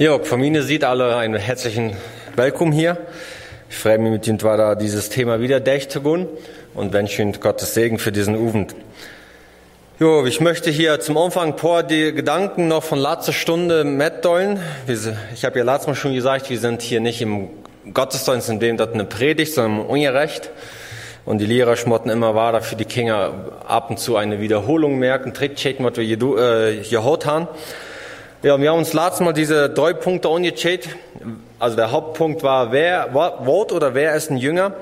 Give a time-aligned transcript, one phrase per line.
[0.00, 1.94] Ja, Familie sieht alle einen herzlichen
[2.34, 2.96] Willkommen hier.
[3.68, 6.26] Ich freue mich mit Ihnen weiter dieses Thema wieder durchzugehen
[6.72, 8.74] und wünsche Ihnen Gottes Segen für diesen Abend.
[9.98, 14.58] Jo, ich möchte hier zum Anfang ein paar die Gedanken noch von letzter Stunde mitdollen.
[15.34, 17.50] Ich habe ja letztes Mal schon gesagt, wir sind hier nicht im
[17.92, 20.48] Gottesdienst, in dem das eine Predigt, sondern im Ungerecht.
[21.26, 25.34] Und die Lehrer schmotten immer weiter für die Kinder ab und zu eine Wiederholung merken,
[25.34, 27.48] Trickchecken, was wir hier, äh, hier haben.
[28.42, 30.88] Ja, wir haben uns letztes Mal diese drei Punkte angecheckt.
[31.58, 34.72] Also der Hauptpunkt war, wer, Wort oder wer ist ein Jünger?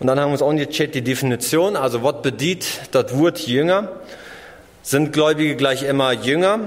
[0.00, 3.90] Und dann haben wir uns angecheckt die Definition, also was bedient das Wort Jünger?
[4.82, 6.58] Sind Gläubige gleich immer Jünger?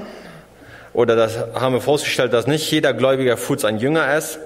[0.93, 4.39] Oder das haben wir festgestellt, dass nicht jeder Gläubiger Fuß ein Jünger ist.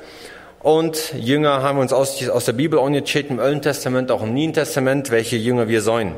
[0.63, 4.34] Und Jünger haben wir uns aus, aus der Bibel angecheckt, im Alten Testament, auch im
[4.34, 6.15] Neuen Testament, welche Jünger wir sollen.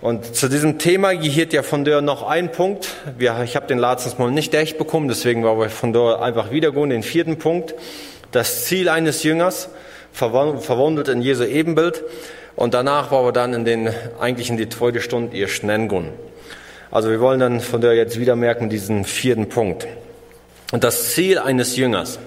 [0.00, 2.94] Und zu diesem Thema gehört ja von der noch ein Punkt.
[3.16, 6.52] Wir, ich habe den letztens mal nicht echt bekommen, deswegen war wir von der einfach
[6.52, 7.74] wiedergehen, den vierten Punkt.
[8.30, 9.70] Das Ziel eines Jüngers,
[10.12, 12.04] verwandelt in Jesu Ebenbild.
[12.54, 16.10] Und danach war wir dann in den, eigentlich in die zweite Stunde ihr Schnengun.
[16.90, 19.86] Also wir wollen dann von der jetzt wieder merken, diesen vierten Punkt.
[20.70, 22.18] Und das Ziel eines Jüngers.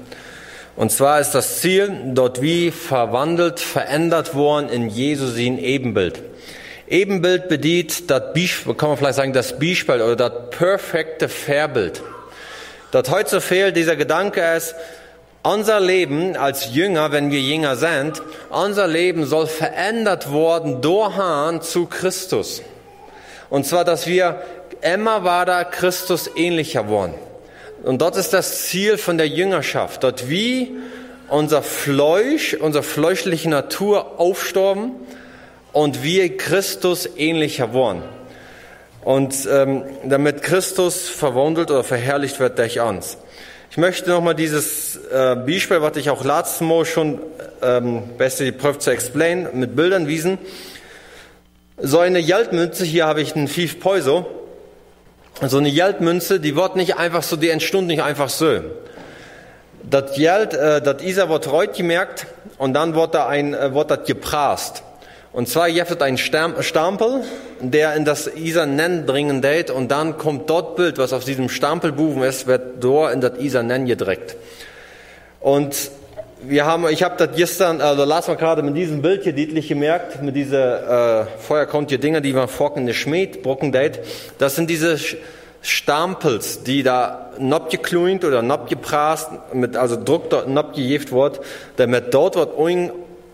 [0.75, 6.21] Und zwar ist das Ziel, dort wie verwandelt, verändert worden in Jesu sein Ebenbild.
[6.91, 8.21] Ebenbild bedient das
[8.77, 12.03] kann man vielleicht sagen, das Beispiel oder das perfekte Verbild.
[12.91, 14.75] Dort heute fehlt dieser Gedanke ist,
[15.41, 21.85] unser Leben als Jünger, wenn wir Jünger sind, unser Leben soll verändert worden durch zu
[21.85, 22.61] Christus.
[23.49, 24.41] Und zwar, dass wir
[24.81, 27.13] immer weiter Christus ähnlicher wurden.
[27.83, 30.03] Und dort ist das Ziel von der Jüngerschaft.
[30.03, 30.75] Dort wie
[31.29, 34.91] unser Fleisch, unsere fleischliche Natur aufstorben
[35.73, 38.03] und wir Christus ähnlicher wurden.
[39.03, 43.17] Und ähm, damit Christus verwandelt oder verherrlicht wird durch uns.
[43.71, 47.19] Ich möchte nochmal dieses äh, Beispiel, was ich auch letztes Mal schon
[47.61, 50.37] ähm, besser geprüft zu explain, mit Bildern wiesen.
[51.77, 54.25] So eine Geldmünze, hier habe ich einen Fief Peuso.
[55.41, 58.59] So eine Geldmünze, die wird nicht einfach so, die entstund nicht einfach so.
[59.89, 62.27] Das Geld, äh, das Isa wird reut gemerkt
[62.57, 64.83] und dann wird da ein, äh, wird das geprast.
[65.33, 67.23] Und zwar jeftet ein Stampel,
[67.61, 71.47] der in das Isa Nen bringen date und dann kommt dort Bild, was auf diesem
[71.47, 74.35] Stampelbuben ist, wird dort in das Isa Nen gedreckt.
[75.39, 75.91] Und
[76.43, 79.69] wir haben, ich habe das gestern, also las mal gerade mit diesem Bild hier deutlich
[79.69, 83.99] gemerkt, mit diese äh, Feuerkontie Dinger, die man forken in Schmied, brocken date,
[84.37, 84.97] das sind diese
[85.61, 91.39] Stampels, die da not gekluint oder not geprast, mit, also Druck dort not gejeft wird,
[91.77, 92.57] damit dort wird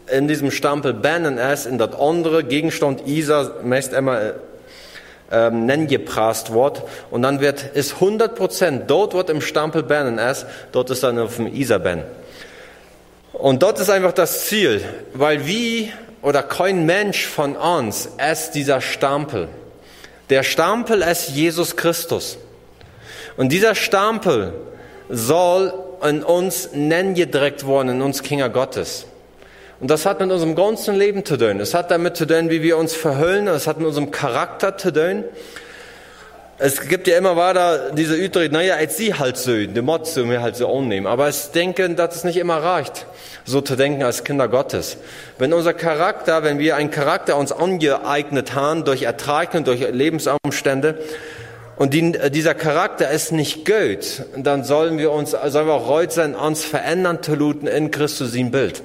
[0.10, 4.34] in diesem Stampel bannen es in das andere Gegenstand Isa meist immer
[5.32, 10.46] ähm, nengeprast wird und dann wird es 100 Prozent dort wird im Stampel bannen es
[10.72, 12.04] dort ist dann auf dem Isa ben.
[13.34, 14.82] Und dort ist einfach das Ziel
[15.14, 15.92] weil wie
[16.22, 19.48] oder kein Mensch von uns ist dieser Stampel.
[20.30, 22.38] Der Stampel ist Jesus Christus.
[23.38, 24.54] Und dieser Stampel
[25.10, 25.74] soll
[26.04, 29.06] in uns nenngedreckt worden in uns Kinder Gottes
[29.80, 31.60] und das hat mit unserem ganzen Leben zu tun.
[31.60, 33.48] Es hat damit zu tun, wie wir uns verhüllen.
[33.48, 35.24] Es hat mit unserem Charakter zu tun.
[36.58, 40.26] Es gibt ja immer weiter diese Ütrede, naja, als sie halt so, die Mod so
[40.26, 41.06] mir halt so annehmen.
[41.06, 43.06] Aber es denken, dass es nicht immer reicht,
[43.46, 44.98] so zu denken als Kinder Gottes.
[45.38, 50.98] Wenn unser Charakter, wenn wir einen Charakter uns angeeignet haben durch Ertrag und durch Lebensumstände,
[51.76, 56.12] und die, dieser Charakter ist nicht gut, dann sollen wir uns, sollen wir auch heute
[56.12, 58.82] sein, uns verändern zu luten in Christus sein Bild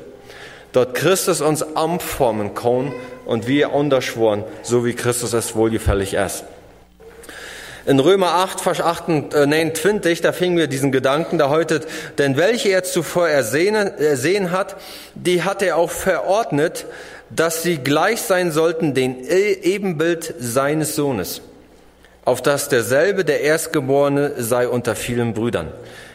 [0.72, 2.92] dort Christus uns anformen kann
[3.24, 6.44] und wir unterschworen, so wie Christus es wohlgefällig ist.
[7.84, 11.80] In Römer 8, Vers 29, äh, da fingen wir diesen Gedanken da heute,
[12.16, 14.76] denn welche er zuvor ersehen, ersehen hat,
[15.16, 16.86] die hat er auch verordnet,
[17.30, 21.42] dass sie gleich sein sollten den e-, Ebenbild seines Sohnes,
[22.24, 25.72] auf dass derselbe der Erstgeborene sei unter vielen Brüdern.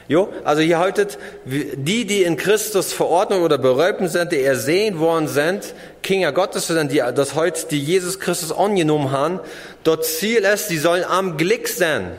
[0.10, 1.08] Jo, also hier heute,
[1.44, 6.94] die, die in Christus verordnet oder beräumt sind, die ersehen worden sind, Kinder Gottes sind,
[6.94, 9.42] die das heute, die Jesus Christus angenommen haben,
[9.84, 12.12] dort Ziel ist, die sollen am Glick sein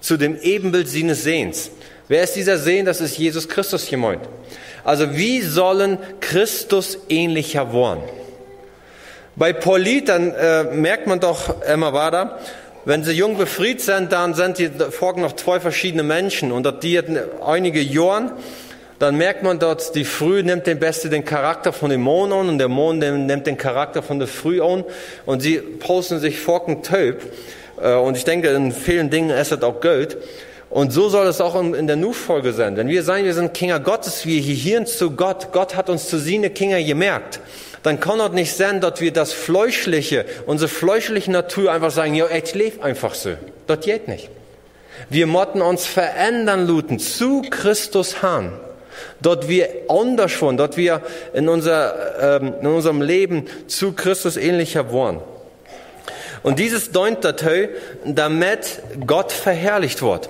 [0.00, 1.70] zu dem Ebenbild seines Sehens.
[2.08, 2.86] Wer ist dieser Sehen?
[2.86, 4.22] Das ist Jesus Christus gemeint.
[4.82, 8.02] Also wie sollen Christus ähnlicher werden?
[9.36, 12.38] Bei Paulit, dann äh, merkt man doch immer weiter,
[12.88, 16.80] wenn sie jung befriedet sind, dann sind die folgen noch zwei verschiedene Menschen und das
[16.80, 16.98] die
[17.44, 18.32] einige Jahren,
[18.98, 22.48] dann merkt man dort, die Früh nimmt den Beste den Charakter von dem Mond an
[22.48, 24.84] und der Mond nimmt den Charakter von der Früh an
[25.26, 27.20] und sie posten sich folgen Töp.
[27.78, 30.16] Äh, und ich denke, in vielen Dingen ist es auch Geld.
[30.70, 32.74] Und so soll es auch in der Nu-Folge sein.
[32.78, 36.18] Wenn wir sagen, wir sind Kinder Gottes, wir hier zu Gott, Gott hat uns zu
[36.18, 37.40] seine Kinder gemerkt,
[37.88, 42.26] dann kann es nicht sein, dass wir das Fleischliche, unsere fleischliche Natur einfach sagen, ja,
[42.28, 43.30] ich lebe einfach so.
[43.66, 44.28] Das geht nicht.
[45.08, 48.52] Wir motten uns verändern luten zu Christus Hahn.
[49.22, 51.00] Dort wir anders wollen, dort wir
[51.32, 55.20] in, unser, ähm, in unserem Leben zu Christus ähnlicher wollen.
[56.42, 57.68] Und dieses deunt dazu,
[58.04, 60.28] damit Gott verherrlicht wird.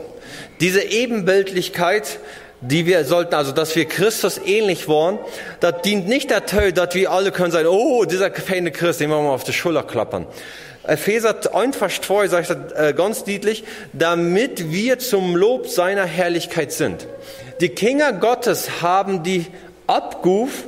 [0.60, 2.20] Diese Ebenbildlichkeit,
[2.60, 5.18] die wir sollten, also dass wir Christus ähnlich wollen,
[5.60, 9.24] das dient nicht dazu, dass wir alle können sagen, oh, dieser feine Christ, den wollen
[9.24, 10.26] wir auf die Schulter klappern.
[10.84, 16.72] Epheser 1, Vers 2 sagt das äh, ganz deutlich, damit wir zum Lob seiner Herrlichkeit
[16.72, 17.06] sind.
[17.60, 19.46] Die Kinder Gottes haben die
[19.86, 20.64] Abguf,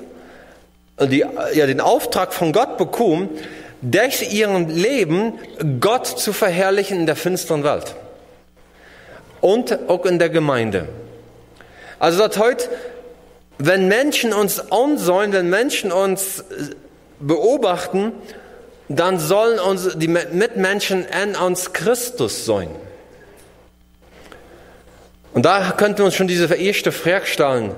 [1.00, 3.31] die, ja, den Auftrag von Gott bekommen,
[3.82, 5.34] durch ihren Leben
[5.81, 7.94] Gott zu verherrlichen in der finsteren Welt.
[9.40, 10.88] Und auch in der Gemeinde.
[12.00, 12.69] Also das heute,
[13.58, 16.43] wenn Menschen uns ansehen, wenn Menschen uns
[17.20, 18.12] beobachten,
[18.88, 22.70] dann sollen uns die Mitmenschen an uns Christus sein.
[25.32, 27.73] Und da könnten wir uns schon diese erste Frage stellen,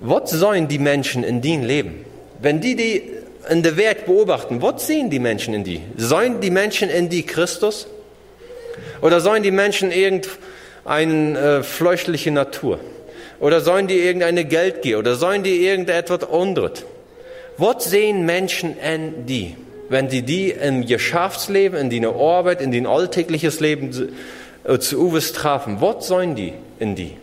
[0.00, 2.04] was sollen die Menschen in dein Leben?
[2.40, 3.12] Wenn die die
[3.50, 5.82] in der Welt beobachten, was sehen die Menschen in die?
[5.96, 7.86] Sollen die Menschen in die Christus?
[9.02, 12.80] Oder sollen die Menschen irgendeine äh, fleischliche Natur?
[13.40, 14.98] Oder sollen die irgendeine Geldgier?
[14.98, 16.84] Oder sollen die irgendetwas anderes?
[17.56, 19.56] Was sehen Menschen in die?
[19.88, 24.08] Wenn sie die im Geschäftsleben, in die Arbeit, in den alltägliches Leben zu,
[24.64, 27.16] äh, Uwes trafen, was sollen die in die?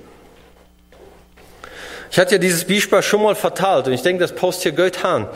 [2.12, 5.04] Ich hatte ja dieses Beispiel schon mal verteilt und ich denke, das passt hier gut
[5.04, 5.28] an.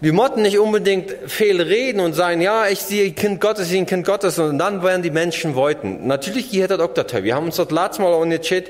[0.00, 3.80] Wir mochten nicht unbedingt viel reden und sagen, ja, ich sehe Kind Gottes, ich sehe
[3.80, 6.06] ein Kind Gottes und dann werden die Menschen wollten.
[6.06, 7.22] Natürlich geht das auch dazu.
[7.24, 8.68] Wir haben uns dort letztes Mal unterschieden,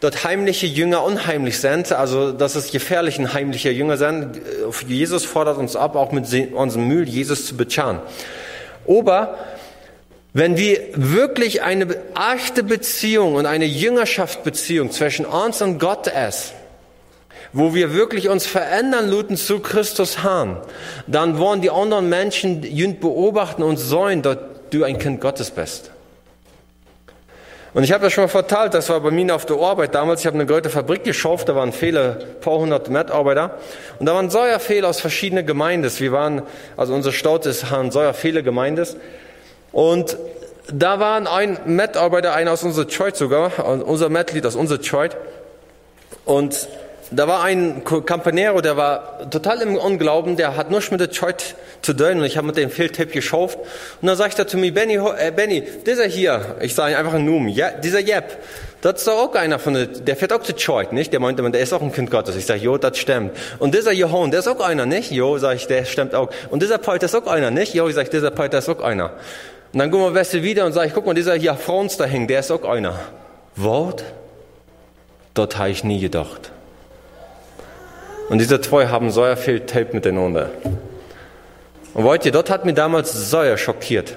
[0.00, 4.40] dort heimliche Jünger unheimlich sind, also dass es gefährlich ein heimlicher Jünger sind.
[4.86, 8.00] Jesus fordert uns ab, auch mit unserem Müll Jesus zu bezahlen.
[8.86, 9.38] Aber
[10.32, 11.96] wenn wir wirklich eine
[12.34, 16.52] echte Beziehung und eine Jüngerschaftsbeziehung zwischen uns und Gott ist,
[17.54, 20.58] wo wir wirklich uns verändern luten zu Christus Hahn,
[21.06, 24.36] dann wollen die anderen Menschen jünd beobachten und sollen, dass
[24.70, 25.90] du ein Kind Gottes bist.
[27.76, 30.20] Und ich habe das schon mal verteilt, das war bei mir auf der Arbeit damals.
[30.20, 33.58] Ich habe eine große Fabrik geschafft, da waren viele, paar hundert Mitarbeiter.
[33.98, 34.30] Und da waren
[34.60, 35.92] viele aus verschiedenen Gemeinden.
[35.98, 36.40] Wir waren,
[36.78, 38.86] also unser Stadt ist, haben so viele Gemeinden.
[39.72, 40.16] Und
[40.72, 43.52] da waren ein Mitarbeiter, einer aus unserer Church sogar,
[43.86, 45.10] unser Mitglied aus unserer Church.
[46.24, 46.68] Und
[47.10, 51.54] da war ein Campanero, der war total im Unglauben, der hat nur mit der Church
[51.82, 53.58] zu tun und ich habe mit dem viel Tipp geschafft.
[54.00, 57.26] Und dann sagt er zu mir, Benny, äh, Benny, dieser hier, ich sage einfach einen
[57.26, 58.38] Numen, ja, dieser Jepp,
[58.82, 61.12] das ist doch auch einer von der, der fährt auch zu Church, nicht?
[61.12, 62.36] Der meinte, der ist auch ein Kind Gottes.
[62.36, 63.32] Ich sage, jo, das stimmt.
[63.58, 65.10] Und dieser Johann, der ist auch einer, nicht?
[65.10, 66.30] Jo, sage ich, der stimmt auch.
[66.50, 67.74] Und dieser Peter ist auch einer, nicht?
[67.74, 69.12] Jo, ich sage, dieser Peter ist auch einer.
[69.72, 72.04] Und dann gucken wir Weste wieder und sage ich, guck mal, dieser hier Franz da
[72.04, 72.98] hängt, der ist auch einer.
[73.56, 74.04] Wort?
[75.34, 76.52] Dort habe ich nie gedacht.
[78.28, 80.50] Und diese zwei haben so viel Tape miteinander.
[81.94, 84.16] Und wollt ihr, dort hat mir damals so schockiert.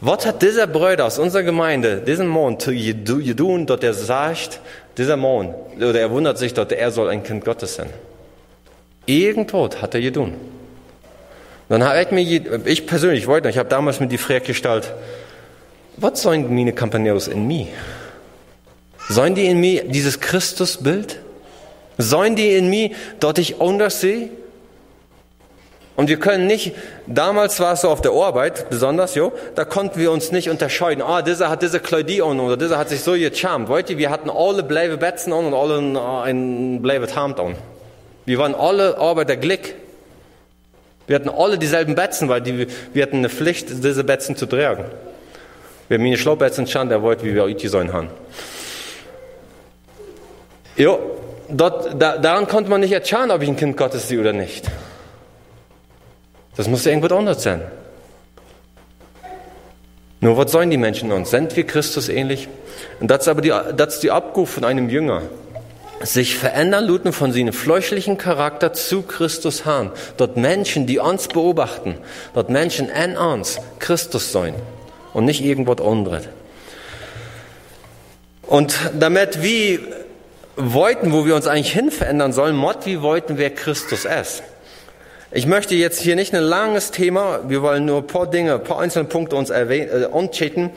[0.00, 4.60] Was hat dieser Bruder aus unserer Gemeinde, diesen Mann, tun, dort er sagt,
[4.98, 7.88] dieser Mann, oder er wundert sich, dort er soll ein Kind Gottes sein.
[9.06, 10.34] Irgendwo hat er getan.
[11.68, 14.92] Dann habe ich mir, ich persönlich wollte, ich habe damals mir die Frage gestellt,
[15.96, 17.68] was sollen meine Campaneros in mir?
[19.08, 21.18] Sollen die in mir dieses Christusbild?
[21.98, 24.30] Sollen die in mir, dort ich anders sehe?
[25.96, 26.74] Und wir können nicht,
[27.06, 31.02] damals war es so auf der Arbeit, besonders, jo, da konnten wir uns nicht unterscheiden.
[31.02, 33.68] Ah, dieser hat diese Kleidie an oder dieser hat sich so gecharmt.
[33.68, 37.56] Wollt ihr, wir hatten alle bleibe Betzen an und alle ein bleibe Hemd an.
[38.26, 39.74] Wir waren alle Arbeiter Glück.
[41.06, 44.84] Wir hatten alle dieselben Betzen, weil die, wir hatten eine Pflicht, diese Betzen zu tragen.
[45.88, 48.08] Wer meine Schlaubetzen stand, der wollte, wie wir heute sein haben.
[50.76, 50.98] Jo,
[51.48, 54.66] dort, da, daran konnte man nicht erkennen, ob ich ein Kind Gottes bin oder nicht.
[56.56, 57.62] Das muss irgendwo anders sein.
[60.20, 61.30] Nur was sollen die Menschen uns?
[61.30, 62.48] Sind wir Christus ähnlich?
[63.00, 65.22] Und das ist aber die, das ist die Abruf von einem Jünger.
[66.02, 69.90] Sich verändern luten von seinem fleischlichen Charakter zu Christus Hahn.
[70.16, 71.98] Dort Menschen, die uns beobachten,
[72.34, 74.54] dort Menschen an uns Christus sein
[75.12, 76.24] und nicht irgendwas anderes.
[78.42, 79.80] Und damit wie
[80.56, 84.42] wollten, wo wir uns eigentlich hin verändern sollen, Mott, wie wollten wir Christus ist.
[85.30, 88.64] Ich möchte jetzt hier nicht ein langes Thema, wir wollen nur ein paar Dinge, ein
[88.64, 90.70] paar einzelne Punkte uns erwähnen, äh,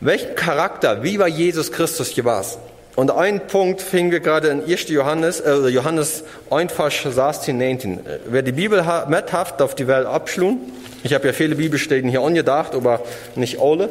[0.00, 2.58] welchen Charakter, wie war Jesus Christus gewesen?
[2.96, 4.88] Und ein Punkt finden wir gerade in 1.
[4.88, 8.00] Johannes, äh, Johannes 1, Vers 16, 19.
[8.28, 10.60] Wer die Bibel mit hat, darf die Welt abschlun.
[11.02, 13.00] Ich habe ja viele Bibelstellen hier angedacht, aber
[13.34, 13.90] nicht alle,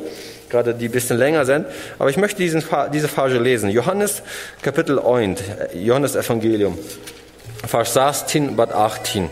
[0.56, 1.66] gerade die ein bisschen länger sind.
[2.00, 3.70] Aber ich möchte diesen, diese Phase lesen.
[3.70, 4.24] Johannes
[4.62, 5.44] Kapitel 1,
[5.74, 6.78] Johannes Evangelium,
[7.68, 9.30] Vers 16 bis 18.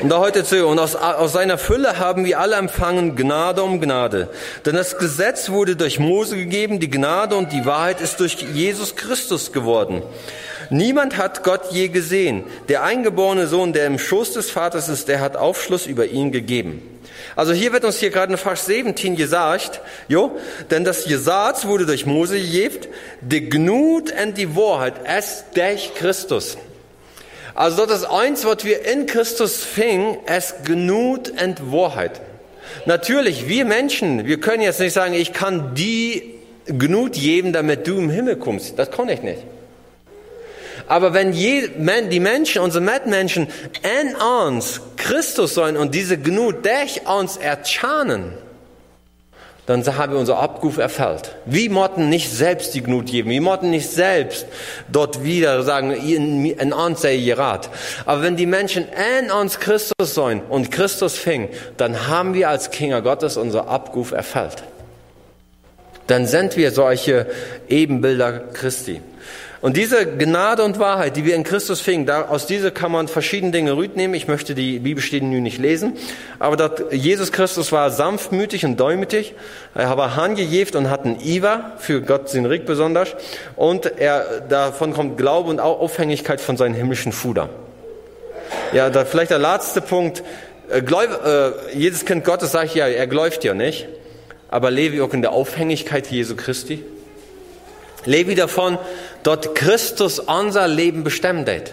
[0.00, 3.82] Und da heute zu, und aus, aus seiner Fülle haben wir alle empfangen Gnade um
[3.82, 4.30] Gnade.
[4.64, 8.96] Denn das Gesetz wurde durch Mose gegeben, die Gnade und die Wahrheit ist durch Jesus
[8.96, 10.02] Christus geworden.
[10.70, 12.44] Niemand hat Gott je gesehen.
[12.70, 16.80] Der eingeborene Sohn, der im Schoß des Vaters ist, der hat Aufschluss über ihn gegeben.
[17.36, 20.38] Also hier wird uns hier gerade in Vers 17 gesagt, jo,
[20.70, 22.88] denn das Gesetz wurde durch Mose gegeben,
[23.20, 26.56] die Gnut und die Wahrheit, es durch Christus.
[27.60, 32.22] Also das eins, was wir in Christus fingen, es genut und Wahrheit.
[32.86, 37.98] Natürlich, wir Menschen, wir können jetzt nicht sagen, ich kann die Gnut geben, damit du
[37.98, 38.78] im Himmel kommst.
[38.78, 39.42] Das kann ich nicht.
[40.88, 43.48] Aber wenn die Menschen, unsere Mitmenschen
[43.82, 48.32] in uns Christus sein und diese Gnut durch uns erschanen,
[49.70, 51.36] dann haben wir unser Abruf erfüllt.
[51.44, 53.30] Wir mochten nicht selbst die Gnut geben.
[53.30, 54.46] Wir mochten nicht selbst
[54.90, 57.70] dort wieder sagen, in, uns sei ihr Rat.
[58.04, 58.86] Aber wenn die Menschen
[59.20, 64.10] in uns Christus sein und Christus fing, dann haben wir als Kinder Gottes unser Abruf
[64.10, 64.64] erfüllt.
[66.08, 67.28] Dann sind wir solche
[67.68, 69.00] Ebenbilder Christi.
[69.62, 73.08] Und diese Gnade und Wahrheit, die wir in Christus fingen, da, aus dieser kann man
[73.08, 74.14] verschiedene Dinge rütnehmen.
[74.14, 75.98] Ich möchte die Bibelstellen nicht lesen.
[76.38, 79.34] Aber dort, Jesus Christus war sanftmütig und däumütig.
[79.74, 83.14] Er war hangejeft und hat einen Iva, für Gott sind Rick besonders.
[83.54, 87.50] Und er, davon kommt Glaube und Aufhängigkeit von seinem himmlischen Fuder.
[88.72, 90.22] Ja, da vielleicht der letzte Punkt.
[90.70, 93.88] Äh, Gläub, äh, jedes Kind Gottes sagt ja, er gläuft ja nicht.
[94.48, 96.82] Aber lebe auch in der Aufhängigkeit Jesu Christi.
[98.06, 98.78] Lebe davon,
[99.22, 101.72] dort Christus unser Leben bestimmt hat.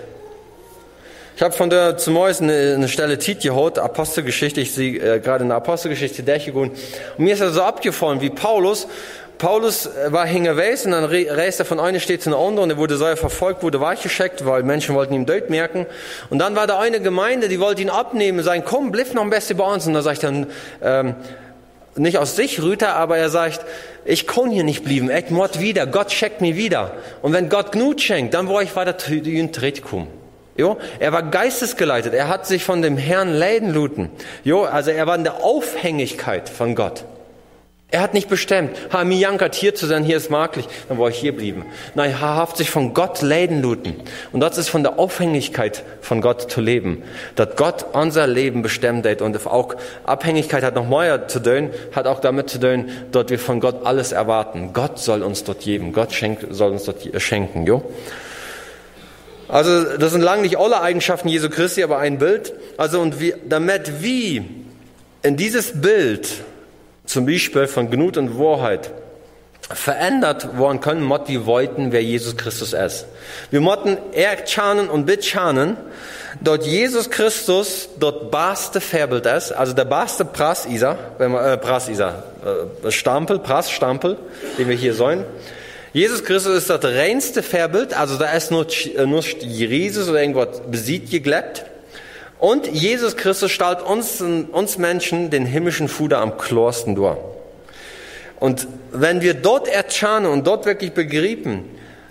[1.35, 5.43] Ich habe von der zumeist eine, eine Stelle Tit gehört, Apostelgeschichte, ich sehe äh, gerade
[5.43, 6.71] in der Apostelgeschichte durchgegangen.
[6.71, 8.87] Und mir ist das so abgefallen, wie Paulus,
[9.37, 12.69] Paulus äh, war hingewies und dann reiste er von einer Stadt zu einer anderen und
[12.71, 15.85] er wurde sehr verfolgt, wurde weichgeschickt, weil Menschen wollten ihm Deut merken.
[16.29, 19.29] Und dann war da eine Gemeinde, die wollte ihn abnehmen sagen, komm, bleib noch am
[19.29, 19.85] besten bei uns.
[19.85, 20.47] Und da sagt dann,
[20.81, 21.15] ähm,
[21.97, 23.65] nicht aus sich rührt aber er sagt,
[24.05, 26.93] ich kann hier nicht bleiben, ich muss wieder, Gott schenkt mir wieder.
[27.21, 28.95] Und wenn Gott genug schenkt, dann wo ich weiter
[29.81, 30.07] kommen.
[30.55, 34.09] Jo, er war geistesgeleitet, er hat sich von dem Herrn leiden luten.
[34.43, 37.05] Jo, also er war in der Aufhängigkeit von Gott.
[37.89, 41.15] Er hat nicht bestimmt, ha, mir jankert hier zu sein, hier ist maglich, dann wollte
[41.15, 41.63] ich hier bleiben.
[41.95, 43.95] Nein, er hat sich von Gott leiden luten.
[44.33, 47.03] Und das ist von der Aufhängigkeit von Gott zu leben.
[47.37, 52.07] Dass Gott unser Leben bestimmt hat und auch Abhängigkeit hat noch mehr zu tun, hat
[52.07, 54.73] auch damit zu tun, dass wir von Gott alles erwarten.
[54.73, 55.93] Gott soll uns dort geben.
[55.93, 57.89] Gott schenkt, soll uns dort schenken, jo?
[59.47, 62.51] Also, das sind lang nicht alle Eigenschaften Jesu Christi, aber ein Bild.
[62.75, 64.43] Also, und wie, damit wie
[65.23, 66.27] in dieses Bild
[67.07, 68.91] zum Beispiel von Gnut und Wahrheit,
[69.69, 73.05] verändert worden können, mott wir wollten, wer Jesus Christus ist.
[73.51, 75.75] Wir motten erchanen und bitschanen,
[76.41, 81.57] dort Jesus Christus dort baste Vorbild ist, also der baste Pras Isa, wenn man, äh,
[81.57, 82.23] Pras Isa,
[82.85, 84.17] äh, Stampel, Pras Stampel,
[84.57, 85.25] den wir hier sollen.
[85.91, 90.61] Jesus Christus ist das reinste Vorbild, also da ist nur, äh, nur Jesus oder irgendwas
[90.69, 91.65] besiegt geglätt.
[92.39, 97.17] Und Jesus Christus stellt uns, uns Menschen den himmlischen Fuder am klarsten durch.
[98.39, 101.65] Und wenn wir dort erschauen und dort wirklich begreifen,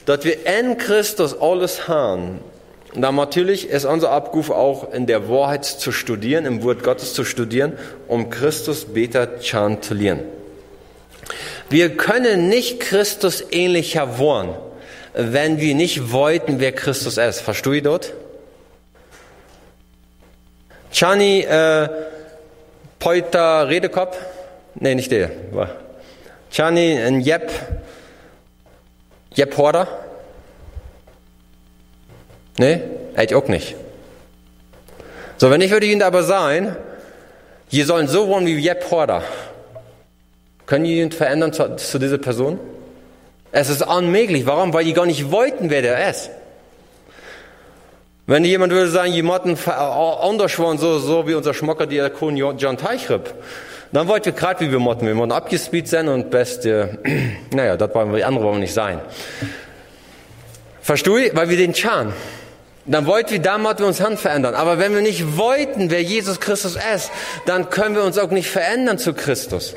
[0.07, 2.41] dass wir in Christus alles haben,
[2.95, 7.25] dann natürlich ist unser Abruf auch in der Wahrheit zu studieren, im Wort Gottes zu
[7.25, 7.75] studieren,
[8.09, 10.25] um Christus beter zu lernen.
[11.69, 14.55] Wir können nicht Christus ähnlicher werden,
[15.15, 17.41] wenn wir nicht wollten, wer Christus ist.
[17.41, 18.13] Verstehst du dort?
[20.97, 21.89] Chani äh,
[22.99, 24.17] Poita Redekop,
[24.77, 25.69] nee, nicht der, war
[26.51, 27.51] Chani ein Jep,
[29.59, 29.89] Horder?
[32.57, 32.81] Nee,
[33.21, 33.77] ich auch nicht.
[35.37, 36.75] So, wenn ich würde Ihnen aber sagen,
[37.71, 39.23] ihr sollen so wohnen wie Jep Horder.
[40.65, 42.59] Können Sie ihn verändern zu, zu dieser Person?
[43.53, 44.47] Es ist unmöglich.
[44.47, 44.73] Warum?
[44.73, 46.31] Weil die gar nicht wollten, wer der ist.
[48.29, 52.77] Wenn jemand würde sagen, jemanden anders waren, so, so wie unser Schmocker, die Kun John
[52.77, 53.33] Teichrip,
[53.93, 56.99] dann wollt wir gerade wie wir motten, wir wollen abgespielt sein und beste,
[57.55, 59.01] naja, das wollen wir, die andere wollen wir nicht sein.
[60.83, 61.37] Verstehst du?
[61.37, 62.13] Weil wir den Chan.
[62.85, 64.55] Dann wollten wir, da wir uns Hand verändern.
[64.55, 67.11] Aber wenn wir nicht wollten, wer Jesus Christus ist,
[67.45, 69.75] dann können wir uns auch nicht verändern zu Christus.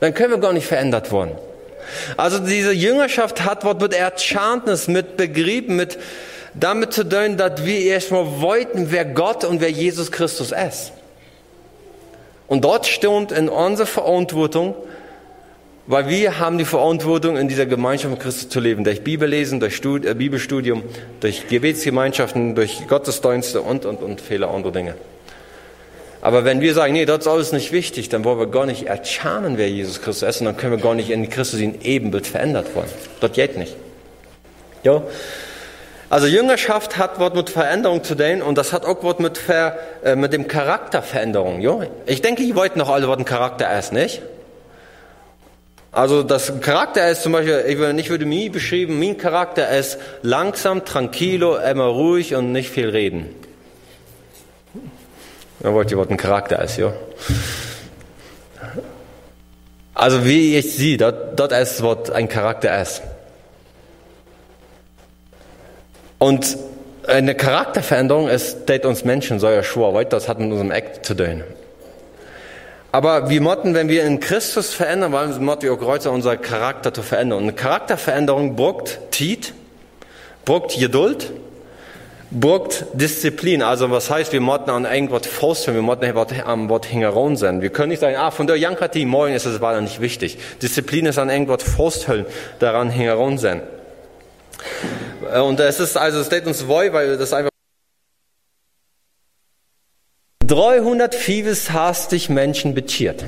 [0.00, 1.32] dann können wir gar nicht verändert worden.
[2.16, 5.98] Also diese Jüngerschaft hat was mit Erchantnis, mit Begrieben, mit
[6.54, 10.92] damit zu tun, dass wir erstmal wollten, wer Gott und wer Jesus Christus ist.
[12.46, 14.74] Und dort stimmt in unserer Verantwortung,
[15.86, 18.84] weil wir haben die Verantwortung, in dieser Gemeinschaft mit Christus zu leben.
[18.84, 20.82] Durch Bibellesen, durch Stud äh, Bibelstudium,
[21.20, 24.94] durch Gebetsgemeinschaften, durch Gottesdienste und, und, und viele andere Dinge.
[26.22, 28.86] Aber wenn wir sagen, nee, das ist alles nicht wichtig, dann wollen wir gar nicht
[28.86, 32.26] erscharen, wer Jesus Christus ist, und dann können wir gar nicht in Christus in Ebenbild
[32.26, 32.88] verändert worden.
[33.20, 33.76] Das geht nicht.
[34.84, 35.02] Ja?
[36.10, 39.78] Also Jüngerschaft hat was mit Veränderung zu tun und das hat auch was mit, Ver,
[40.04, 41.60] äh, mit dem Charakterveränderung.
[41.60, 41.80] Ja?
[42.06, 44.22] Ich denke, ihr wollt noch alle, ein Charakter ist, nicht?
[45.92, 49.98] Also das Charakter ist zum Beispiel, ich würde, ich würde mir beschrieben, mein Charakter ist
[50.22, 53.30] langsam, tranquilo, immer ruhig und nicht viel reden.
[55.60, 56.92] Dann wollt ihr, ein Charakter ist, ja?
[59.94, 63.02] Also wie ich sehe, dort ist, was ein Charakter ist.
[66.24, 66.56] Und
[67.06, 71.04] eine Charakterveränderung ist, das uns Menschen so ja schwor, weil das hat mit unserem Act
[71.04, 71.44] zu tun.
[72.92, 76.94] Aber wir motten, wenn wir in Christus verändern wollen, motten wir auch Kreuzer unser Charakter
[76.94, 77.40] zu verändern.
[77.40, 79.52] Und eine Charakterveränderung bruckt Tiet,
[80.46, 81.30] bruckt Geduld,
[82.30, 83.60] bruckt Disziplin.
[83.60, 86.10] Also was heißt, wir motten an irgendwas festhalten, wir motten
[86.46, 87.60] am Wort hingeron sein.
[87.60, 90.38] Wir können nicht sagen, ah, von der Jankratie morgen ist es weiter nicht wichtig.
[90.62, 92.24] Disziplin ist an irgendwas festhalten,
[92.60, 93.60] daran hingeron sein.
[95.42, 97.50] Und es ist also, es steht uns wohl, weil das einfach
[100.46, 103.24] 365 Menschen beziert.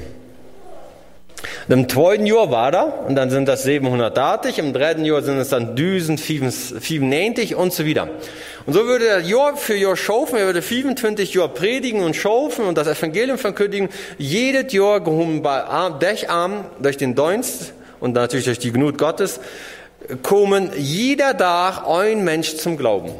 [1.68, 5.48] Im zweiten Jahr war da, und dann sind das 730, im dritten Jahr sind es
[5.48, 8.08] dann 1095 und so wieder.
[8.66, 12.66] Und so würde er Jahr für Jahr schaufen, er würde 25 Jahre predigen und schaufen
[12.66, 18.60] und das Evangelium verkündigen, jedes Jahr gehoben bei Arm, durch den Dienst und natürlich durch
[18.60, 19.40] die Gnut Gottes,
[20.22, 23.12] kommen jeder Tag ein Mensch zum Glauben.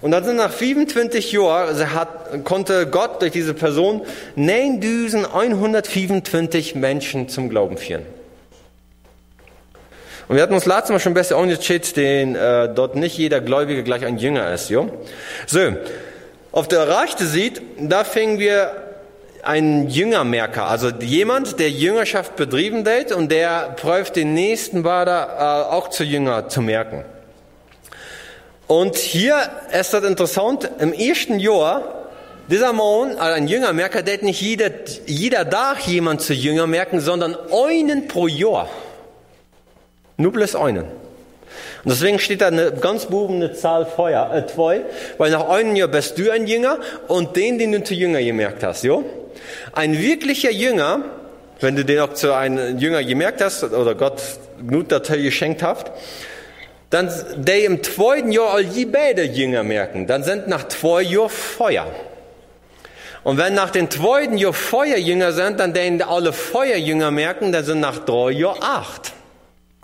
[0.00, 4.02] Und dann sind nach 25 Jahren hat, konnte Gott durch diese Person
[4.34, 8.04] 9125 Menschen zum Glauben führen.
[10.26, 13.84] Und wir hatten uns letztes Mal schon besser angeschaut, den äh, dort nicht jeder Gläubige
[13.84, 14.70] gleich ein Jünger ist.
[14.70, 14.90] Jo?
[15.46, 15.76] So,
[16.50, 18.81] auf der Rechte sieht, da fingen wir
[19.42, 25.74] einen Jüngermerker, also jemand, der Jüngerschaft betrieben hat und der prüft den nächsten Bader äh,
[25.74, 27.04] auch zu Jünger zu merken.
[28.68, 29.36] Und hier
[29.78, 32.06] ist das interessant, im ersten Jahr,
[32.48, 34.70] dieser Mann, also ein Jüngermerker, der hat nicht jeder,
[35.06, 38.68] jeder Tag jemand zu Jünger merken, sondern einen pro Jahr.
[40.16, 40.84] Nur bloß einen.
[41.84, 44.82] Und deswegen steht da eine ganz buben eine Zahl Feuer, äh, zwei,
[45.18, 46.78] weil nach einem Jahr bist du ein Jünger
[47.08, 49.04] und den, den du zu Jünger gemerkt hast, jo?
[49.72, 51.00] Ein wirklicher Jünger,
[51.60, 54.20] wenn du den auch zu einem Jünger gemerkt hast, oder Gott
[54.58, 55.92] genug dazu geschenkt hat,
[56.90, 61.30] dann der im zweiten Jahr all die beide Jünger merken, dann sind nach zwei Jahren
[61.30, 61.86] Feuer.
[63.24, 67.80] Und wenn nach den zweiten Jahr Feuerjünger sind, dann den alle Feuerjünger merken, dann sind
[67.80, 69.12] nach drei Jahren acht.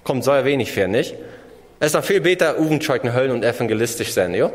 [0.02, 1.14] Kommt so wenig für, nicht?
[1.80, 4.50] Es ist noch viel besser, Uvenscheuten höllen und evangelistisch sein, ja?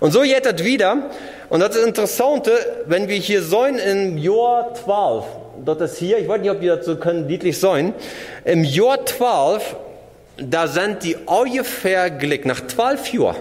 [0.00, 1.10] Und so das wieder.
[1.48, 2.52] Und das ist Interessante,
[2.86, 5.24] wenn wir hier sein im Jahr 12,
[5.64, 7.94] das ist hier, ich weiß nicht, ob wir so können, deutlich sein,
[8.44, 9.76] im Jahr 12
[10.38, 13.36] da sind die ungefähr glick nach zwölf Jahren.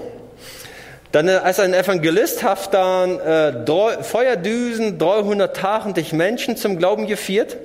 [1.12, 7.58] Dann äh, als ein Evangelist hat dann äh, drei, Feuerdüsen 300 Menschen zum Glauben geführt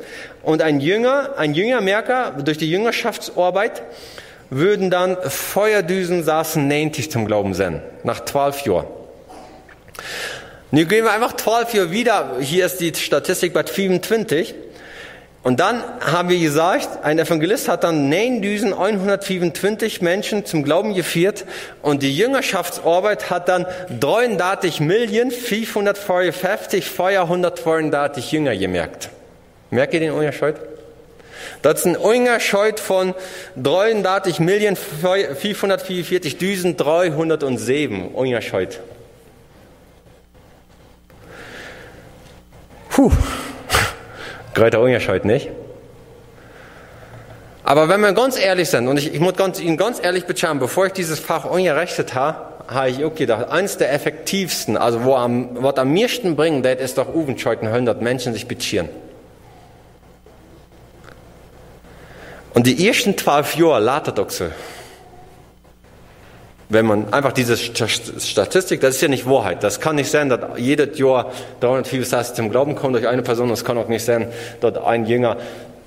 [0.42, 3.82] und ein Jünger, ein Jüngermerker durch die Jüngerschaftsarbeit
[4.50, 8.86] würden dann Feuerdüsen saßen 90 zum Glauben sein, nach zwölf Jahren.
[10.72, 14.54] Nun gehen wir einfach zwölf Jahre wieder, hier ist die Statistik bei 25.
[15.42, 21.46] Und dann haben wir gesagt, ein Evangelist hat dann 9125 Menschen zum Glauben geführt
[21.80, 23.64] und die Jüngerschaftsarbeit hat dann
[24.00, 29.08] 33 Millionen 550 434 Jünger gemerkt.
[29.70, 30.56] Merkt ihr den Unterschied?
[31.62, 33.14] Das ist ein Unterschied von
[33.56, 38.80] 33 Millionen 544 307 Unterschied.
[42.88, 43.10] Puh.
[44.54, 45.48] Gröter Unterschied, nicht?
[47.64, 50.58] Aber wenn wir ganz ehrlich sind, und ich, ich muss ganz, Ihnen ganz ehrlich bezahlen,
[50.58, 55.14] bevor ich dieses Fach unterrichtet habe, habe ich auch gedacht, eins der effektivsten, also wo
[55.14, 58.88] am, was am meisten bringen, das ist doch Uvenscheuten hören, dass Menschen sich bezieren.
[62.54, 64.46] Und die ersten zwölf Jahre so
[66.70, 69.64] wenn man einfach diese Statistik, das ist ja nicht Wahrheit.
[69.64, 73.48] Das kann nicht sein, dass jedes Jahr 300 Sachen zum Glauben kommen durch eine Person.
[73.48, 74.28] Das kann auch nicht sein,
[74.60, 75.36] dass ein Jünger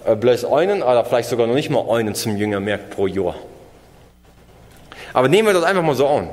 [0.05, 3.35] äh, bloß einen oder vielleicht sogar noch nicht mal einen zum Jünger merkt pro Jahr.
[5.13, 6.29] Aber nehmen wir das einfach mal so an.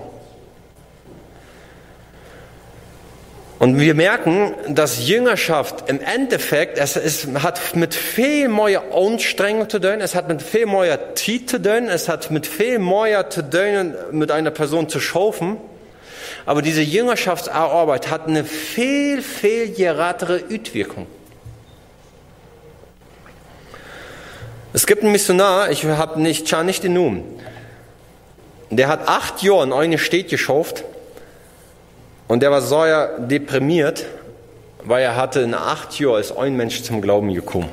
[3.60, 9.78] Und wir merken, dass Jüngerschaft im Endeffekt, es ist, hat mit viel mehr Anstrengung zu
[9.78, 13.42] tun, es hat mit viel mehr Zeit zu tun, es hat mit viel mehr zu
[13.42, 15.58] tun, mit einer Person zu schaffen.
[16.46, 21.06] Aber diese Jüngerschaftsarbeit hat eine viel, viel geratere Utwirkung.
[24.72, 27.24] Es gibt einen Missionar, ich habe nicht, schau nicht den Namen,
[28.70, 30.84] der hat acht Jahre in eine Stadt geschafft
[32.30, 34.06] und der war sehr deprimiert,
[34.84, 37.70] weil er hatte in acht Jahren ist ein Mensch zum Glauben gekommen.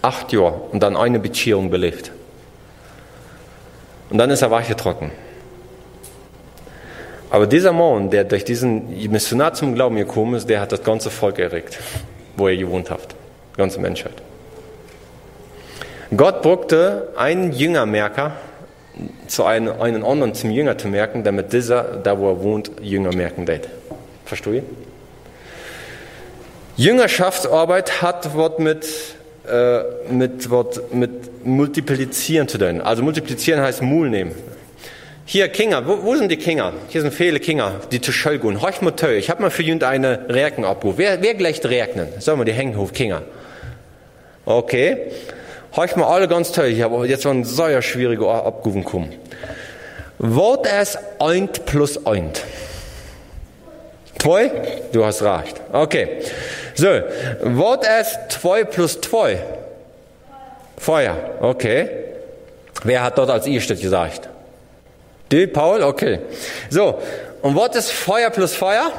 [0.00, 2.10] Acht Jahre und dann eine Beziehung belebt.
[4.08, 5.10] Und dann ist er wachgetrocken.
[7.28, 11.10] Aber dieser Mann, der durch diesen Missionar zum Glauben gekommen ist, der hat das ganze
[11.10, 11.78] Volk erregt,
[12.38, 13.14] wo er gewohnt hat.
[13.52, 14.14] Die ganze Menschheit.
[16.16, 18.32] Gott brauchte einen Jüngermerker,
[19.26, 23.14] zu einem, einen anderen zum Jünger zu merken, damit dieser, da wo er wohnt, Jünger
[23.14, 23.68] merken wird.
[24.24, 24.62] Verstehe ihr?
[26.76, 28.86] Jüngerschaftsarbeit hat was mit,
[29.50, 32.80] äh, mit, wat, mit Multiplizieren zu tun.
[32.80, 34.32] Also multiplizieren heißt Mul nehmen.
[35.24, 36.72] Hier, Kinder, wo, wo, sind die Kinder?
[36.88, 38.62] Hier sind viele Kinder, die zu Schall gehen.
[38.62, 38.80] Horch
[39.18, 40.98] ich habe mal für jemand eine Räken abgerufen.
[40.98, 42.08] Wer, wer gleich Räknen?
[42.18, 43.22] Sollen wir die Hängenhof Kinder?
[44.44, 45.10] Okay.
[45.78, 49.14] Horch mal alle ganz tö, ich habe jetzt einen sehr schwierigen abgerufen kommen.
[50.18, 52.42] Wort es eint plus eint.
[54.20, 54.50] Zwei?
[54.90, 55.60] Du hast recht.
[55.72, 56.22] Okay.
[56.74, 56.88] So,
[57.42, 59.40] Wort es zwei plus zwei.
[60.78, 61.16] Feuer.
[61.40, 61.88] Okay.
[62.82, 64.28] Wer hat dort als erstes gesagt?
[65.28, 65.84] Du, Paul?
[65.84, 66.18] Okay.
[66.70, 66.98] So,
[67.40, 68.90] und was ist Feuer plus Feuer?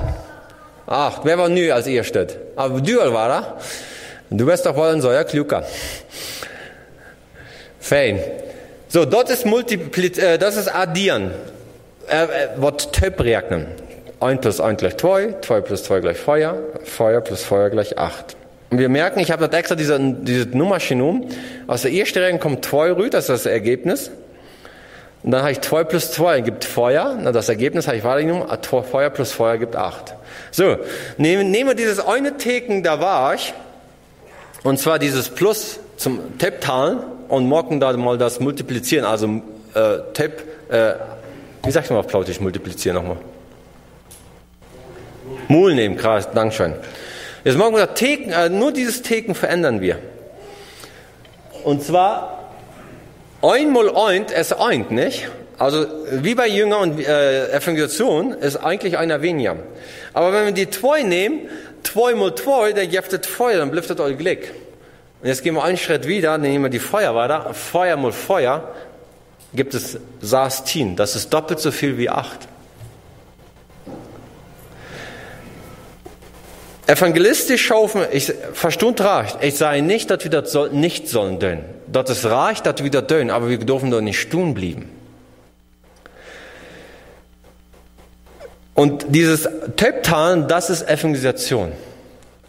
[0.87, 2.37] Ach, wer war neu als erstes?
[2.55, 3.57] Aber du war da.
[4.29, 5.65] Du bist doch wohl ein solcher Kluger.
[7.89, 8.19] Fein.
[8.87, 11.31] So, dort ist Multipli äh, das ist Addieren.
[12.07, 13.65] Äh, äh, was Töp rechnen.
[14.19, 18.35] 1 plus 1 gleich 2, 2 plus 2 gleich Feuer, Feuer plus Feuer gleich 8.
[18.69, 21.29] Und wir merken, ich habe das extra diese, diese Nummergenom.
[21.65, 24.11] Aus der ersten Rechnung kommt 2 rüber, das ist das Ergebnis.
[25.23, 27.17] Und dann habe ich 2 plus 2 gibt Feuer.
[27.19, 28.47] Na, das Ergebnis habe ich weitergenommen.
[28.91, 30.13] Feuer plus Feuer gibt 8.
[30.51, 30.77] So,
[31.17, 33.51] nehmen, nehmen wir dieses eine Theken, da war ich.
[34.61, 39.05] Und zwar dieses Plus zum Teptalen und morgen da mal das Multiplizieren.
[39.05, 39.41] Also
[39.75, 40.93] äh, Tep, äh,
[41.63, 43.17] wie sagt man auf Plautisch multiplizieren nochmal?
[45.49, 46.73] Mul nehmen, krass, Dankeschön.
[47.43, 49.99] Jetzt morgen das Theken, äh, nur dieses Theken verändern wir.
[51.63, 52.39] Und zwar
[53.41, 55.29] Einmal eint, es eint, nicht?
[55.57, 59.55] Also wie bei Jünger und äh, Evangelisation ist eigentlich einer weniger.
[60.13, 61.47] Aber wenn wir die zwei nehmen,
[61.83, 64.39] zwei mal zwei, der gibt Feuer, dann das euer Glück.
[65.21, 67.53] Und jetzt gehen wir einen Schritt wieder, nehmen wir die Feuer weiter.
[67.53, 68.73] Feuer mal Feuer
[69.53, 70.95] gibt es Sastin.
[70.95, 72.47] Das ist doppelt so viel wie acht.
[76.87, 81.59] Evangelistisch schaufen, ich verstund recht, ich sage nicht, dass wir das nicht sollen tun.
[81.85, 84.89] Das ist recht, dass wir das tun, aber wir dürfen doch nicht tun bleiben.
[88.73, 91.73] Und dieses Teptalen, das ist Evangelisation.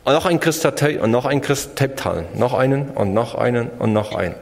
[0.04, 3.92] Und noch ein Christ und noch ein Christ Teptalen, noch einen und noch einen und
[3.92, 4.34] noch einen.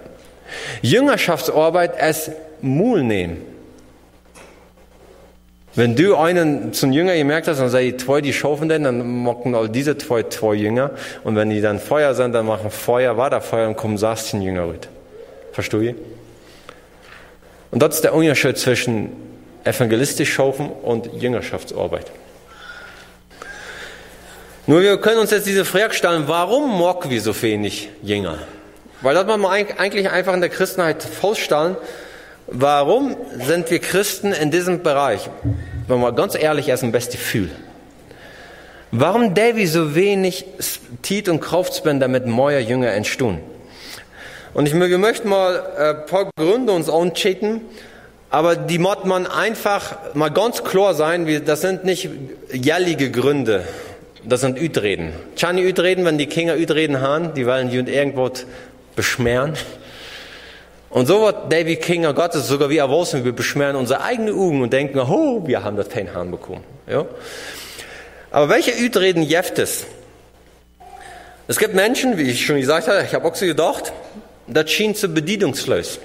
[0.82, 3.38] Jüngerschaftsarbeit es Mul nehmen.
[5.74, 9.54] Wenn du einen zum Jünger gemerkt hast, dann sei zwei die schaufen denn, dann machen
[9.54, 10.90] all diese zwei zwei Jünger.
[11.22, 14.32] Und wenn die dann Feuer sind, dann machen Feuer, war da Feuer und kommen sagst
[14.32, 14.88] den Jünger rüt.
[15.52, 15.94] Verstehst du?
[17.70, 19.12] Und das ist der Unterschied zwischen
[19.64, 22.06] evangelistisch schaufen und Jüngerschaftsarbeit.
[24.68, 28.38] Nur wir können uns jetzt diese Frage stellen, warum mocken wir so wenig Jünger?
[29.02, 31.76] Weil das man eigentlich einfach in der Christenheit vorstellen,
[32.50, 35.28] Warum sind wir Christen in diesem Bereich?
[35.86, 37.50] Wenn man ganz ehrlich ist, ein beste Gefühl.
[38.90, 40.46] Warum Davy so wenig
[41.02, 43.40] Tiet und Kraftspender mit neuer Jünger entstehen?
[44.54, 47.60] Und ich, wir möchten mal ein äh, paar Gründe uns anschauen,
[48.30, 52.08] aber die muss man einfach mal ganz klar sein, das sind nicht
[52.50, 53.64] jährliche Gründe,
[54.28, 55.12] das sind Ütreden.
[55.36, 58.30] Chani Ütreden, wenn die Kinder Ütreden haben, die wollen irgendwo
[58.94, 59.54] beschmeren.
[60.90, 64.72] Und so wird David Kinger Gottes sogar wie erwachsen, wir beschweren unsere eigenen Augen und
[64.72, 66.64] denken, oh, wir haben das kein Hahn bekommen.
[66.86, 67.04] Ja?
[68.30, 69.86] Aber welche Ütreden jeft es?
[71.46, 73.92] Es gibt Menschen, wie ich schon gesagt habe, ich habe auch so gedacht,
[74.46, 75.98] das schien zu bedienungslos.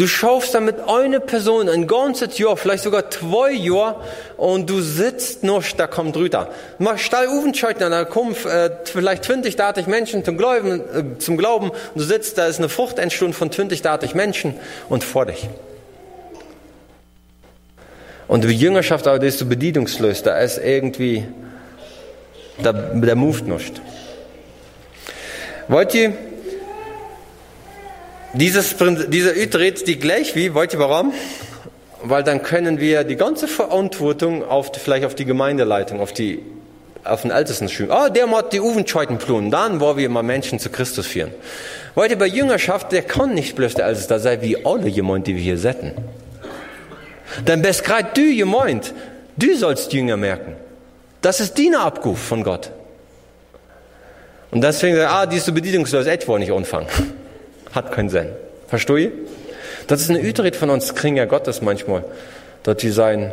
[0.00, 3.96] Du schaffst damit eine Person ein ganzes Jahr, vielleicht sogar zwei Jahre,
[4.38, 6.48] und du sitzt noch, da kommt drüber.
[6.78, 11.68] Mach steil Uvenscheuten, da kommen äh, vielleicht 20 dartig Menschen zum Glauben, äh, zum Glauben,
[11.68, 14.54] und du sitzt, da ist eine Frucht entstanden von 20 dartig Menschen
[14.88, 15.50] und vor dich.
[18.26, 21.26] Und die Jüngerschaft, aber, das ist so bedienungslos, da ist irgendwie,
[22.62, 23.82] da, der moved nicht.
[25.68, 26.14] Wollt ihr,
[28.32, 28.76] dieses,
[29.08, 31.12] dieser Ü dreht die gleich wie, wollt ihr warum?
[32.02, 36.40] Weil dann können wir die ganze Verantwortung auf, vielleicht auf die Gemeindeleitung, auf die,
[37.04, 37.90] auf den Ältesten schieben.
[37.92, 39.50] Oh, der macht die Uvenscheuten plun.
[39.50, 41.32] Dann wollen wir mal Menschen zu Christus führen.
[41.94, 45.34] Wollt ihr bei Jüngerschaft, der kann nicht bloß der Älteste sein, wie alle jemand, die
[45.34, 45.92] wir hier setzen.
[47.46, 48.94] Denn bist gerade du gemeint,
[49.36, 50.56] du sollst Jünger merken.
[51.20, 52.70] Das ist deine Abruf von Gott.
[54.50, 56.88] Und deswegen ah, diese Bedienungslos etwa nicht anfangen.
[57.72, 58.28] Hat keinen Sinn.
[58.68, 59.12] Verstehe ihr?
[59.86, 62.04] Das ist eine Utrit von uns, kriegen ja Gottes manchmal.
[62.62, 63.32] Dass die sein,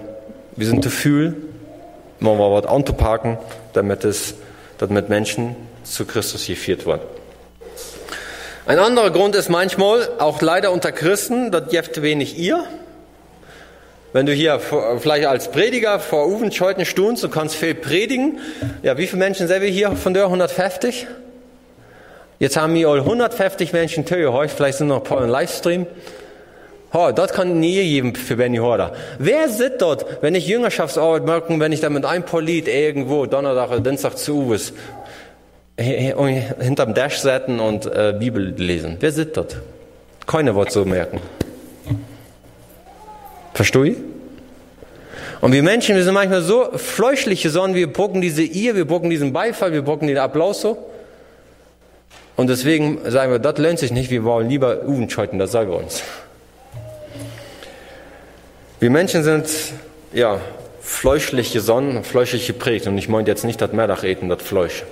[0.55, 1.35] wir sind zu viel,
[2.19, 3.37] man mal was anzupacken,
[3.73, 4.35] damit es,
[4.77, 7.01] damit Menschen zu Christus geführt werden.
[8.65, 12.65] Ein anderer Grund ist manchmal, auch leider unter Christen, das jeft wenig ihr,
[14.13, 18.39] wenn du hier vielleicht als Prediger vor Uwen Scheuten stunst und kannst viel predigen,
[18.81, 21.07] ja, wie viele Menschen sind wir hier von der 150?
[22.39, 25.87] Jetzt haben wir 150 Menschen heute, vielleicht sind noch ein paar im Livestream.
[26.93, 28.93] Oh, dort kann nie geben für Benny Horder.
[29.17, 33.71] Wer sitzt dort, wenn ich Jüngerschaftsarbeit merke, wenn ich da mit einem Polit irgendwo Donnerstag
[33.71, 34.73] oder Dienstag zu Uwes
[35.75, 38.97] hinterm Dash setzen und äh, Bibel lesen?
[38.99, 39.57] Wer sitzt dort?
[40.27, 41.19] Keiner wird so merken.
[43.53, 43.97] Verstehe ich?
[45.41, 49.09] Und wir Menschen, wir sind manchmal so fleuschliche Sonnen, wir brocken diese Ihr, wir brocken
[49.09, 50.77] diesen Beifall, wir brocken den Applaus so.
[52.37, 55.77] Und deswegen sagen wir, das lohnt sich nicht, wir wollen lieber Uvenscheuten, das sagen wir
[55.77, 56.03] uns.
[58.79, 59.49] Wir Menschen sind,
[60.13, 60.39] ja,
[60.79, 62.85] fleuschliche Sonnen, fleuschlich geprägt.
[62.85, 64.83] Und ich meine jetzt nicht das Merdacheten, das Fleisch,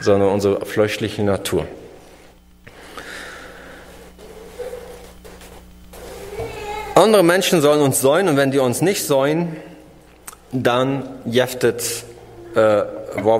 [0.00, 1.66] sondern unsere fleuschliche Natur.
[6.94, 9.56] Andere Menschen sollen uns säuen und wenn die uns nicht säuen,
[10.50, 12.04] dann jeftet,
[12.54, 12.82] äh,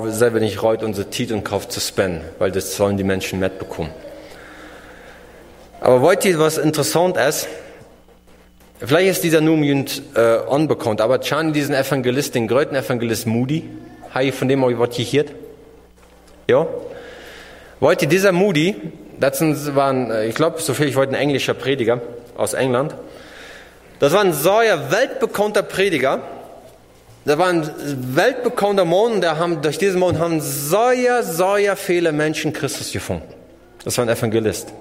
[0.04, 3.40] wir selber nicht reut, unsere Tit und Kraft zu spenden, weil das sollen die Menschen
[3.40, 3.90] mitbekommen.
[5.80, 7.48] Aber wollt ihr was interessant ist?
[8.78, 13.68] Vielleicht ist dieser Numjund äh, unbekannt, aber Chan diesen Evangelist, den größten Evangelist Moody,
[14.14, 15.32] habe von dem euch was gehört?
[16.48, 16.66] Ja?
[17.78, 18.76] Wollt ihr dieser Moody,
[19.18, 19.40] das
[19.74, 22.00] waren, äh, ich glaube, so viel ich wollte, ein englischer Prediger
[22.36, 22.94] aus England,
[23.98, 26.22] das war ein sehr weltbekannter Prediger.
[27.30, 27.70] Das war ein
[28.16, 33.32] weltbekannter Mann, der haben, durch diesen Mann haben sehr, sehr viele Menschen Christus gefunden.
[33.84, 34.72] Das war ein Evangelist.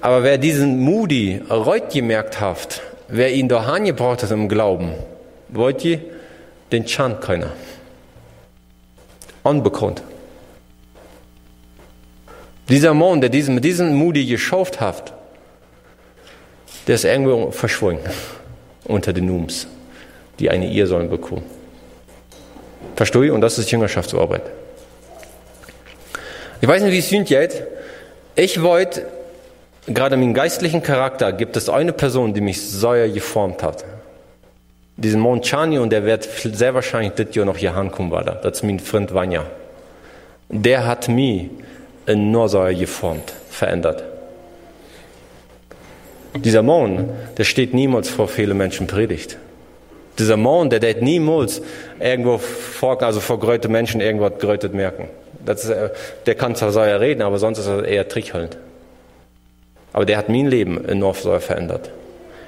[0.00, 4.94] Aber wer diesen Moody reut gemerkt hat, wer ihn da gebraucht hat im Glauben,
[5.48, 6.00] wollt ihr,
[6.72, 7.52] den Chant keiner.
[9.44, 10.02] Unbekannt.
[12.68, 15.12] Dieser Mann, der diesen, mit Moody geschafft hat,
[16.88, 18.10] der ist irgendwo verschwunden
[18.86, 19.68] unter den Nums,
[20.40, 21.42] die eine Ehe sollen bekommen.
[22.96, 23.30] Verstehe ich?
[23.30, 24.42] Und das ist Jüngerschaftsarbeit.
[26.60, 27.62] Ich weiß nicht, wie es sind jetzt.
[28.34, 29.06] Ich wollte,
[29.86, 33.84] gerade meinen geistlichen Charakter, gibt es eine Person, die mich sehr geformt hat.
[34.96, 38.34] Diesen Mount Chani, und der wird sehr wahrscheinlich das Jahr noch hier ankommen, war da.
[38.34, 39.46] Das ist mein Freund Vanya.
[40.50, 41.48] Der hat mich
[42.06, 44.04] enorm sehr geformt, verändert.
[46.34, 49.38] Dieser Mann, der steht niemals vor vielen Menschen predigt.
[50.18, 51.62] Dieser Mann, der wird niemals
[51.98, 55.08] irgendwo vor, also vor größte Menschen irgendwas grötet merken.
[55.46, 55.90] Ist, äh,
[56.26, 58.56] der kann zwar so reden, aber sonst ist er eher trickhalend.
[59.92, 61.90] Aber der hat mein Leben enorm so verändert.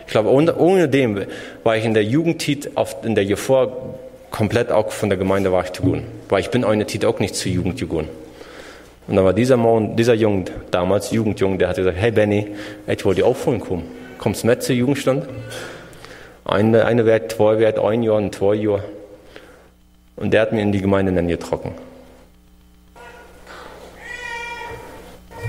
[0.06, 1.24] Ich glaube, ohne, ohne dem
[1.64, 2.70] war ich in der Jugendtit,
[3.02, 3.94] in der Jevor,
[4.30, 6.04] komplett auch von der Gemeinde war ich zu tun.
[6.28, 8.08] Weil ich bin eine Tit auch nicht zur Jugend gegangen.
[9.08, 12.48] Und dann war dieser Mann, dieser Junge, damals Jugendjunge, der hat gesagt, hey Benny,
[12.86, 13.84] ich wollte dir auch vorhin kommen.
[14.18, 15.26] Kommst du mit zur Jugendstand?
[16.44, 18.84] Eine, eine wird zwei, wird ein Jahr, und zwei Jahre.
[20.16, 21.72] Und der hat mir in die Gemeinde dann getrocken.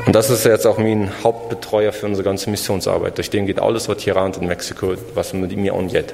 [0.05, 3.17] Und das ist jetzt auch mein Hauptbetreuer für unsere ganze Missionsarbeit.
[3.17, 6.13] Durch den geht alles, was hier ran in Mexiko, was mit mir angeht.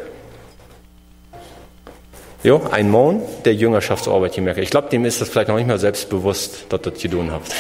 [2.44, 5.80] Jo, ein Mann, der Jüngerschaftsarbeit gemerkt Ich glaube, dem ist das vielleicht noch nicht mal
[5.80, 7.54] selbstbewusst, dass das tun habt.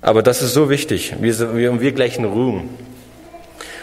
[0.00, 1.14] Aber das ist so wichtig.
[1.20, 2.70] Wir, wir, wir gleichen Ruhm.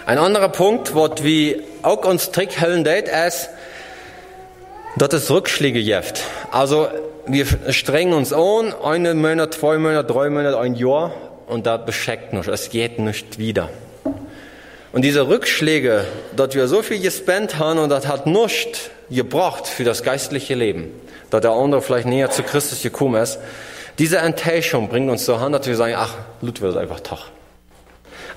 [0.07, 3.49] Ein anderer Punkt, was wir auch uns hellen date, ist,
[4.95, 6.23] dass es Rückschläge gibt.
[6.49, 6.87] Also,
[7.25, 11.13] wir strengen uns an, einen Monat, zwei Monate, drei Monate, ein Jahr,
[11.47, 13.69] und das bescheckt nicht, es geht nicht wieder.
[14.93, 16.05] Und diese Rückschläge,
[16.37, 20.89] dass wir so viel gespendet haben und das hat nichts gebracht für das geistliche Leben,
[21.31, 23.39] dass der andere vielleicht näher zu Christus gekommen ist,
[23.99, 27.19] diese Enttäuschung bringt uns so an, dass wir sagen, ach, Ludwig ist einfach Tag.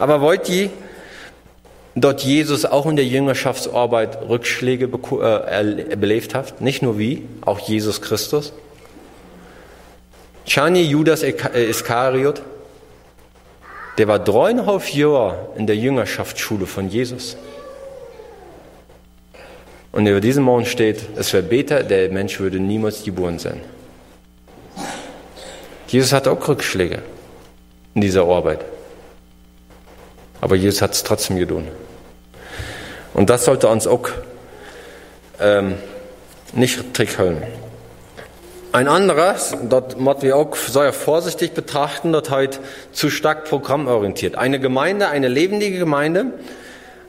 [0.00, 0.70] Aber wollt ihr,
[1.94, 6.60] dort Jesus auch in der Jüngerschaftsarbeit Rückschläge äh, belebt hat?
[6.60, 8.52] Nicht nur wie, auch Jesus Christus.
[10.46, 11.34] Chani Judas äh,
[11.68, 12.42] Iskariot,
[13.98, 17.36] der war dreieinhalb Jahre in der Jüngerschaftsschule von Jesus.
[19.92, 23.60] Und über diesem Morgen steht, es wäre besser, der Mensch würde niemals geboren sein.
[25.88, 27.02] Jesus hatte auch Rückschläge
[27.94, 28.64] in dieser Arbeit.
[30.40, 31.68] Aber Jesus hat es trotzdem getan.
[33.14, 34.08] Und das sollte uns auch
[35.40, 35.74] ähm,
[36.52, 37.42] nicht trickhalten.
[38.72, 42.60] Ein anderes, das muss wir auch sehr vorsichtig betrachten, das halt
[42.92, 44.36] zu stark programmorientiert.
[44.36, 46.26] Eine Gemeinde, eine lebendige Gemeinde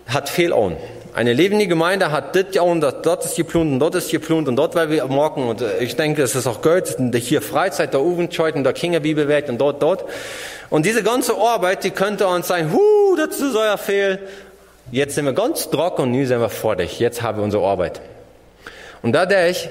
[0.08, 0.78] hat Fehlaugen.
[1.14, 4.48] Eine lebendige Gemeinde hat das ja und das, dort ist geplant und dort ist geplant
[4.48, 7.94] und dort weil wir morgen und äh, ich denke, es ist auch gut, hier Freizeit,
[7.94, 10.06] der Jugendscheut und der Kinderbibelwelt und dort, dort.
[10.72, 14.20] Und diese ganze Arbeit, die könnte uns sein, hu, das ist euer Fehl.
[14.90, 16.98] Jetzt sind wir ganz trocken und nun sind wir vor dich.
[16.98, 18.02] Jetzt haben wir unsere Arbeit.
[19.04, 19.70] Und dadurch,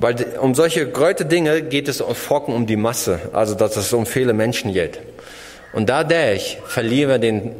[0.00, 4.04] weil um solche große Dinge geht es trocken um die Masse, also dass es um
[4.04, 4.98] viele Menschen geht.
[5.72, 7.54] Und dadurch verlieren wir den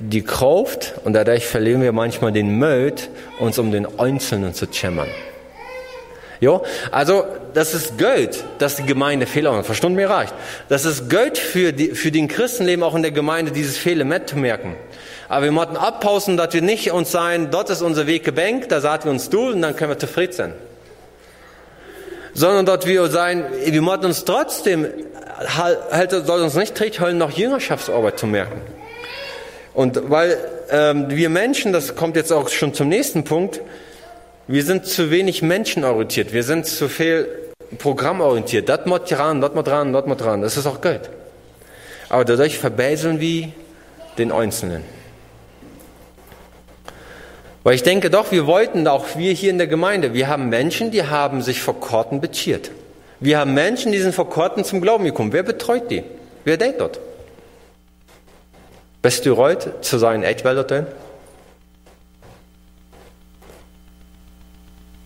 [0.00, 3.08] die Kraft und dadurch verlieren wir manchmal den Mut,
[3.40, 5.08] uns um den Einzelnen zu schämmern.
[6.40, 6.60] Ja,
[6.92, 7.24] also
[7.54, 9.66] das ist Geld, dass die Gemeinde Fehler macht.
[9.66, 10.32] Verstanden mir reicht.
[10.68, 14.76] Das ist Geld für, die, für den Christenleben auch in der Gemeinde, dieses Fehler mitzumerken.
[15.28, 18.80] Aber wir müssen abpausen, dass wir nicht uns sein, dort ist unser Weg gebankt, da
[18.80, 20.54] sagen wir uns du und dann können wir zufrieden sein.
[22.34, 24.86] Sondern dort wir sein, wir müssen uns trotzdem,
[25.56, 28.60] halt, soll uns nicht trägt, noch Jüngerschaftsarbeit zu merken.
[29.74, 30.38] Und weil
[30.70, 33.60] ähm, wir Menschen, das kommt jetzt auch schon zum nächsten Punkt,
[34.48, 37.28] wir sind zu wenig menschenorientiert, wir sind zu viel
[37.78, 38.68] programmorientiert.
[38.68, 40.42] Das muss dran, das muss dran, das muss dran.
[40.42, 41.10] Das ist auch Geld.
[42.08, 43.50] Aber dadurch verbeiseln wir
[44.16, 44.82] den Einzelnen.
[47.62, 50.90] Weil ich denke doch, wir wollten auch, wir hier in der Gemeinde, wir haben Menschen,
[50.90, 52.70] die haben sich vor Korten beziert.
[53.20, 55.34] Wir haben Menschen, die sind vor Korten zum Glauben gekommen.
[55.34, 56.04] Wer betreut die?
[56.44, 56.98] Wer denkt dort?
[59.02, 60.64] Bist du heute zu sein Echtwälder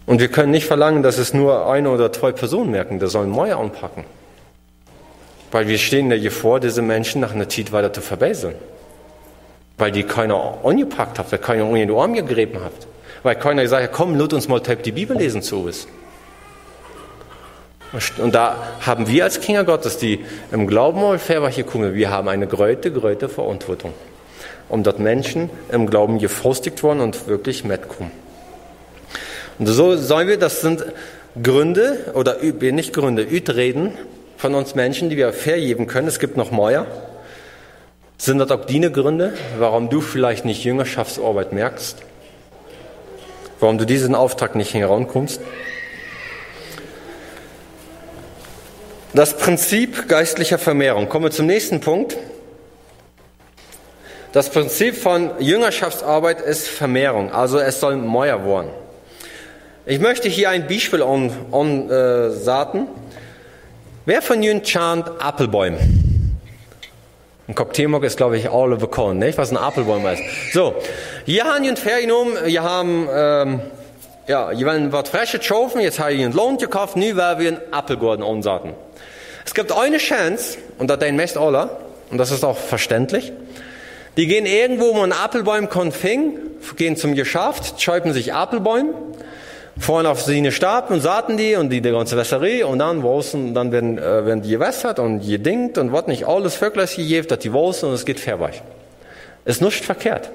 [0.06, 3.30] Und wir können nicht verlangen, dass es nur eine oder zwei Personen merken, das sollen
[3.30, 4.04] Mäuer anpacken.
[5.50, 8.54] Weil wir stehen ja hier vor, diese Menschen nach einer Zeit weiter zu verbessern.
[9.78, 12.72] Weil die keiner angepackt hat, weil keiner in den Arm gegeben hat.
[13.22, 15.86] Weil keiner gesagt hat, komm, lut uns mal die Bibel lesen zu uns.
[18.18, 22.28] Und da haben wir als Kinder Gottes, die im Glauben auf Verwache kommen, wir haben
[22.28, 23.92] eine größte, größte Verantwortung,
[24.70, 28.10] um dort Menschen im Glauben gefrostigt worden und wirklich mitkommen.
[29.58, 30.84] Und so sollen wir, das sind
[31.40, 33.92] Gründe, oder nicht Gründe, Ütreden
[34.36, 36.08] von uns Menschen, die wir vergeben können.
[36.08, 36.86] Es gibt noch mehr.
[38.18, 41.98] Sind das auch die Gründe, warum du vielleicht nicht Jüngerschaftsarbeit merkst?
[43.60, 45.40] Warum du diesen Auftrag nicht herankommst?
[49.14, 51.08] Das Prinzip geistlicher Vermehrung.
[51.08, 52.16] Kommen wir zum nächsten Punkt.
[54.32, 58.70] Das Prinzip von Jüngerschaftsarbeit ist Vermehrung, also es soll mehr werden.
[59.84, 62.80] Ich möchte hier ein Beispiel ansaten.
[62.82, 62.86] Äh,
[64.04, 65.78] Wer von Ihnen chant Apfelbäume?
[67.48, 69.36] Ein Cocktailmock ist, glaube ich, all over corn, nicht?
[69.38, 70.22] Was ein Apfelbaum ist.
[70.52, 70.76] So,
[71.26, 73.60] hier haben wir Ferienum, wir haben, ähm,
[74.28, 77.48] ja, wir wollen was Frisches schaufen, jetzt habe ich einen Lohn gekauft, nun werden wir
[77.48, 78.74] einen Apfelgarten ansaten.
[79.44, 81.80] Es gibt eine Chance, und das den meist aller,
[82.12, 83.32] und das ist auch verständlich,
[84.16, 86.38] die gehen irgendwo, wo ein Apfelbaum konfing,
[86.76, 88.94] gehen zum Geschäft, schäupen sich Apfelbäume,
[89.78, 93.02] fahren auf sie eine Stab und saaten die und die, die ganze Wässerei und dann
[93.02, 97.28] wosen, dann werden, äh, werden die gewässert und gedingt und was nicht alles wirklich gegeben,
[97.28, 98.52] dass die wosen und es geht vorbei.
[99.44, 100.30] Ist nicht verkehrt.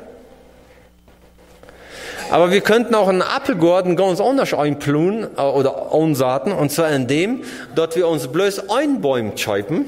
[2.29, 7.43] Aber wir könnten auch einen Apfelgarten ganz anders einplun äh, oder ansaaten, und zwar indem,
[7.75, 9.85] dass wir uns bloß ein Baum scheiben,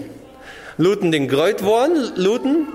[0.78, 2.68] luten den Gräut wollen, luten,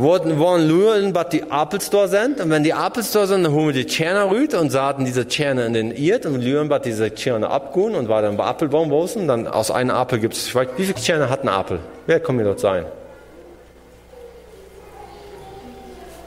[0.00, 3.52] wollen, wollen luren, was die Appels da sind, und wenn die Appels da sind, dann
[3.52, 6.82] holen wir die Tscherne rüt und saaten diese Tscherne in den Irt und luren, was
[6.82, 10.54] diese Tscherne abgehen und war dann bei Apfelbaum wosen, dann aus einem Apfel gibt es,
[10.54, 11.80] wie viele Tscherne hat ein Apfel?
[12.06, 12.84] Wer kann mir dort sein?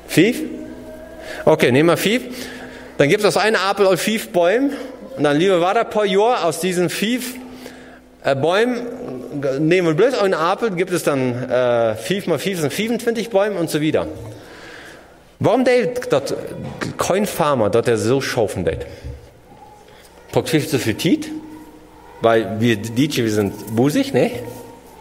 [0.07, 0.37] Fünf?
[1.45, 2.23] Okay, nehmen wir fünf.
[2.97, 3.97] Dann gibt es aus einem Apfel auch
[4.31, 4.71] Bäume.
[5.17, 7.35] Und dann lieber war da paar Jahre aus diesen fünf
[8.23, 8.81] äh, Bäumen
[9.59, 13.59] nehmen wir bloß einen Apfel, gibt es dann äh, 5 mal 5 sind 25 Bäume
[13.59, 14.07] und so weiter.
[15.39, 16.33] Warum deed dat
[16.97, 18.85] kein Farmer, dat er so schaufen deed?
[20.31, 21.29] Packt viel zu viel Tiet,
[22.21, 24.31] weil wir DJ, wir sind busig, ne?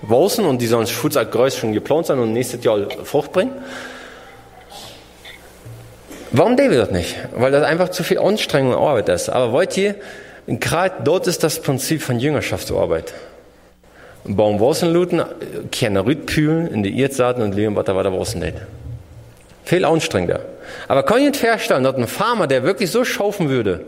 [0.03, 3.53] Wausen und die sollen Schutz als Größ schon geplant sein und nächstes Jahr Frucht bringen.
[6.33, 7.14] Warum David das nicht?
[7.37, 9.29] Weil das einfach zu viel Anstrengung und Arbeit ist.
[9.29, 9.95] Aber wollt ihr,
[10.47, 13.14] gerade dort ist das Prinzip von Jüngerschaftsarbeit.
[14.24, 15.22] Baum luten,
[15.72, 18.55] keine Rütpühlen in die Erdsaten und leben, was da weiter Wasser nicht.
[19.64, 20.40] Viel anstrengender.
[20.88, 23.84] Aber kann ich nicht feststellen, dass ein Farmer, der wirklich so schaufen würde,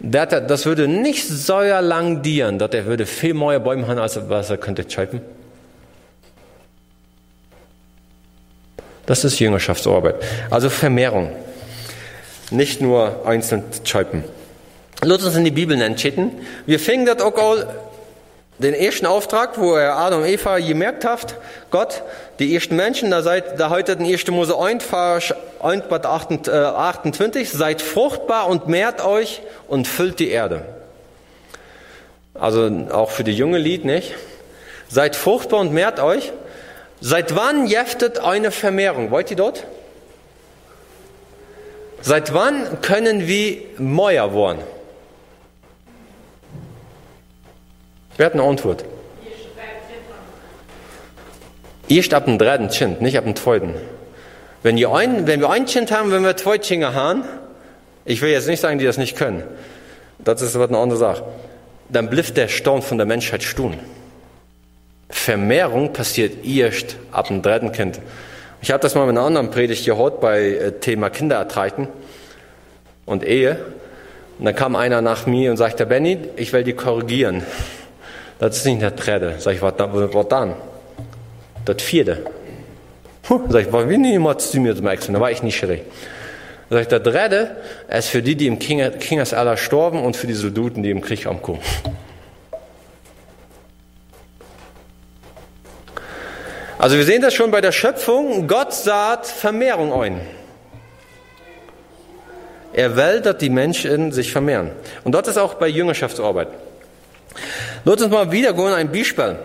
[0.00, 4.50] das würde nicht so lang dienen, dass er würde viel mehr Bäume haben, als was
[4.50, 5.20] er könnte schreiben.
[9.06, 10.16] Das ist Jüngerschaftsarbeit.
[10.50, 11.30] Also Vermehrung.
[12.50, 14.24] Nicht nur einzeln schreiben.
[15.04, 16.32] Lass uns in die Bibel entschieden.
[16.64, 17.68] Wir fingen das auch all
[18.58, 21.34] den ersten Auftrag, wo er Adam und Eva gemerkt hat,
[21.70, 22.02] Gott,
[22.38, 24.28] die ersten Menschen, da seid, da heute den 1.
[24.28, 30.64] Mose 1, Vers 28, seid fruchtbar und mehrt euch und füllt die Erde.
[32.32, 34.14] Also auch für die junge Lied, nicht?
[34.88, 36.32] Seid fruchtbar und mehrt euch.
[37.00, 39.10] Seit wann jäftet eine Vermehrung?
[39.10, 39.66] Wollt ihr dort?
[42.00, 44.60] Seit wann können wir Mäuer worden?
[48.16, 48.84] Wer hat eine Antwort?
[51.88, 53.74] Erst ab dem dritten Kind, nicht ab dem zweiten.
[54.62, 57.24] Wenn, wir ein, wenn wir ein Kind haben, wenn wir zwei Kinder haben,
[58.04, 59.42] ich will jetzt nicht sagen, die das nicht können,
[60.18, 61.24] das ist aber eine andere Sache,
[61.90, 63.78] dann bleibt der Sturm von der Menschheit stehen.
[65.10, 68.00] Vermehrung passiert erst ab dem dritten Kind.
[68.62, 71.88] Ich habe das mal mit einer anderen Predigt gehört bei äh, Thema Kinderertreiben
[73.04, 73.58] und Ehe.
[74.38, 77.42] Und dann kam einer nach mir und sagte, Benny, ich will die korrigieren.
[78.38, 79.34] Das ist nicht der dritte.
[79.38, 79.74] Sag ich, was,
[80.28, 80.54] dann?
[81.64, 82.24] Das vierte.
[83.22, 85.14] Puh, sag ich, war wie niemand zu mir zum Examen?
[85.14, 85.82] Da war ich nicht schräg.
[86.68, 87.56] Sag ich, der dritte
[87.88, 91.60] ist für die, die im Kingesalter sterben und für die Soldaten, die im Krieg ankommen.
[96.78, 98.46] Also wir sehen das schon bei der Schöpfung.
[98.46, 100.20] Gott saat Vermehrung ein.
[102.74, 104.72] Er will, dass die Menschen sich vermehren.
[105.04, 106.48] Und dort ist auch bei Jüngerschaftsarbeit.
[107.84, 109.36] Lass uns mal wieder gehen, ein Beispiel.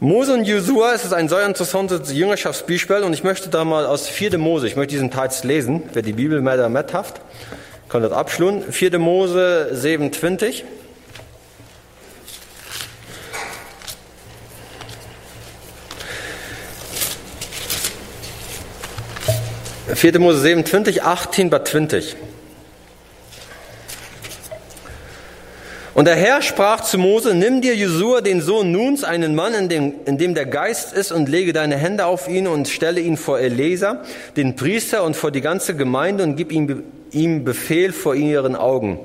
[0.00, 4.08] Mose und Josua, es ist ein sehr interessantes Jüngerschaftsbeispiel und ich möchte da mal aus
[4.08, 4.36] 4.
[4.38, 7.20] Mose, ich möchte diesen Text lesen, wer die Bibel mehr damit hat,
[7.88, 8.64] kann das abschlun.
[8.70, 8.98] 4.
[8.98, 10.64] Mose 27.
[19.94, 22.16] Vierte Mose 27, 18 bis 20.
[25.94, 29.68] Und der Herr sprach zu Mose, nimm dir Jesua, den Sohn Nuns, einen Mann, in
[29.68, 33.18] dem, in dem der Geist ist, und lege deine Hände auf ihn und stelle ihn
[33.18, 34.02] vor Elesa,
[34.36, 39.00] den Priester, und vor die ganze Gemeinde und gib ihm, ihm Befehl vor ihren Augen.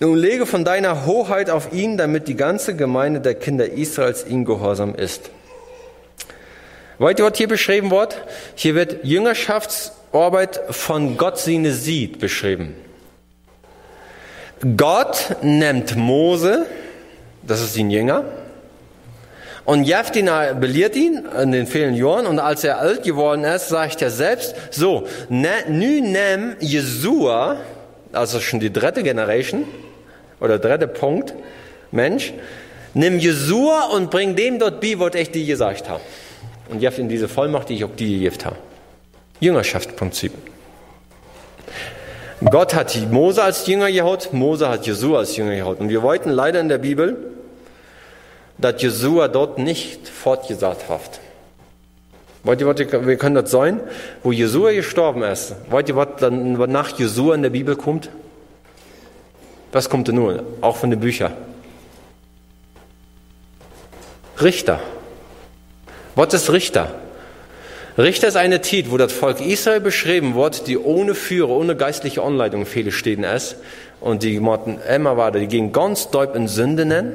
[0.00, 4.46] Nun lege von deiner Hoheit auf ihn, damit die ganze Gemeinde der Kinder Israels ihm
[4.46, 5.28] gehorsam ist.
[6.98, 8.16] Ihr, was hier beschrieben wird?
[8.54, 12.74] Hier wird Jüngerschaftsarbeit von Gott seine sieht beschrieben.
[14.76, 16.66] Gott nimmt Mose,
[17.42, 18.24] das ist ein Jünger,
[19.64, 24.02] und Jeftina belehrt ihn in den vielen Jahren und als er alt geworden ist, sagt
[24.02, 27.56] er selbst, so, ne, nu nimm Jesua,
[28.12, 29.64] also schon die dritte Generation
[30.40, 31.34] oder dritte Punkt,
[31.90, 32.32] Mensch,
[32.94, 36.02] nimm Jesua und bring dem dort bei, was ich dir gesagt habe.
[36.68, 38.56] Und Jeff in diese Vollmacht, die ich auch dir gegeben habe.
[39.40, 40.32] Jüngerschaftsprinzip.
[42.42, 45.80] Gott hat Mose als Jünger gehaut, Mose hat Jesua als Jünger gehaut.
[45.80, 47.16] Und wir wollten leider in der Bibel,
[48.56, 51.20] dass Jesua dort nicht fortgesagt hat.
[52.42, 53.80] Wollt ihr, wir können das sein,
[54.22, 55.54] wo Jesua gestorben ist.
[55.68, 58.08] Wollt ihr, was dann nach Jesua in der Bibel kommt?
[59.72, 60.40] Was kommt denn nun?
[60.62, 61.32] Auch von den Büchern.
[64.40, 64.80] Richter.
[66.14, 66.94] Was ist Richter?
[67.98, 72.22] Richter ist eine Tit, wo das Volk Israel beschrieben wird, die ohne Führer, ohne geistliche
[72.22, 73.56] Anleitung viele stehen ist.
[74.00, 77.12] Und die Morten immer weiter, die gehen ganz deut in Sünde nennen,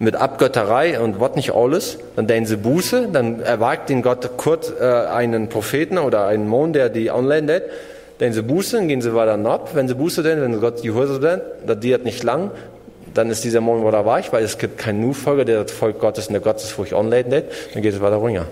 [0.00, 1.98] mit Abgötterei und was nicht alles.
[2.16, 6.72] Dann denken sie Buße, dann erwagt den Gott kurz äh, einen Propheten oder einen Mann,
[6.72, 7.64] der die anleitet.
[8.20, 9.70] Denn sie Buße, dann gehen sie weiter ab.
[9.74, 12.50] Wenn sie Buße denn, wenn Gott die Hose denn, das dauert nicht lang,
[13.14, 16.28] dann ist dieser Mann wieder weich, weil es gibt keinen Nufolger, der das Volk Gottes
[16.28, 18.46] in der Gottesfurcht anleitet, dann geht es weiter runter.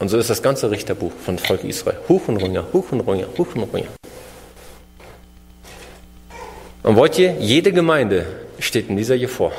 [0.00, 1.98] Und so ist das ganze Richterbuch von Volk Israel.
[2.08, 3.88] Huch und runter, huch und runter, huch und runter.
[6.82, 8.24] Und wollt ihr, jede Gemeinde
[8.58, 9.52] steht in dieser hier vor.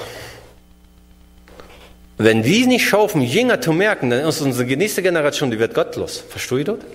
[2.17, 6.23] Wenn wir nicht schaffen, Jünger zu merken, dann ist unsere nächste Generation, die wird gottlos.
[6.27, 6.85] Verstehst du das?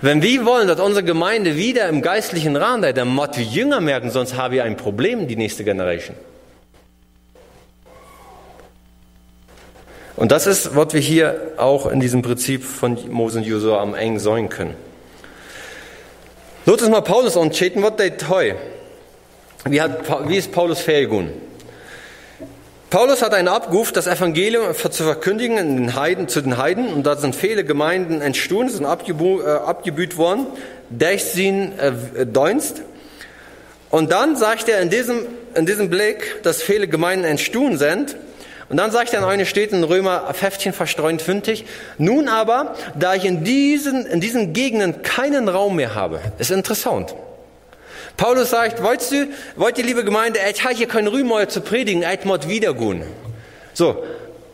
[0.00, 3.80] Wenn wir wollen, dass unsere Gemeinde wieder im geistlichen Rahmen sei, dann muss wir Jünger
[3.80, 6.16] merken, sonst haben wir ein Problem, die nächste Generation.
[10.16, 13.94] Und das ist, was wir hier auch in diesem Prinzip von Mose und Josua am
[13.94, 14.74] eng sein können.
[16.64, 18.56] Lass uns mal Paulus anschauen, was der toll.
[19.66, 21.10] Wie, hat, wie ist Paulus fähig?
[22.88, 27.04] Paulus hat einen Abruf, das Evangelium zu verkündigen in den Heiden, zu den Heiden, und
[27.04, 30.46] da sind viele Gemeinden entstanden, sind abgebü äh, abgebüht worden,
[30.88, 32.82] durch sein äh, Dienst.
[33.90, 38.16] Und dann sagt er in diesem, in diesem Blick, dass viele Gemeinden entstanden sind,
[38.68, 41.64] und dann sagt er in eine steht in Römer 15, Vers 53,
[41.98, 47.14] nun aber, da ich in diesen, in diesen Gegenden keinen Raum mehr habe, ist interessant.
[48.16, 51.60] Paulus sagt, wollt du, wollt ihr, liebe Gemeinde, ich habe hier keinen Ruhm mehr zu
[51.60, 53.02] predigen, ich muss wiedergehen.
[53.74, 54.02] So.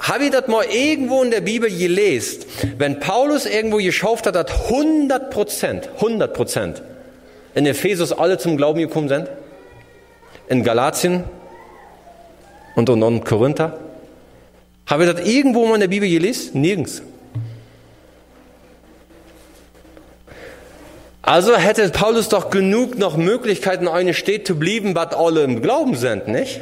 [0.01, 2.45] Habe ich das mal irgendwo in der Bibel gelesen?
[2.77, 6.83] Wenn Paulus irgendwo geschafft hat, dass 100 Prozent, 100 Prozent
[7.55, 9.29] in Ephesus alle zum Glauben gekommen sind?
[10.49, 11.23] In Galatien
[12.75, 13.79] und in Korinther?
[14.93, 16.61] Habe ich das irgendwo mal in der Bibel gelesen?
[16.61, 17.01] Nirgends.
[21.23, 25.95] Also hätte Paulus doch genug noch Möglichkeiten, eine Stadt zu bleiben, was alle im Glauben
[25.95, 26.61] sind, nicht?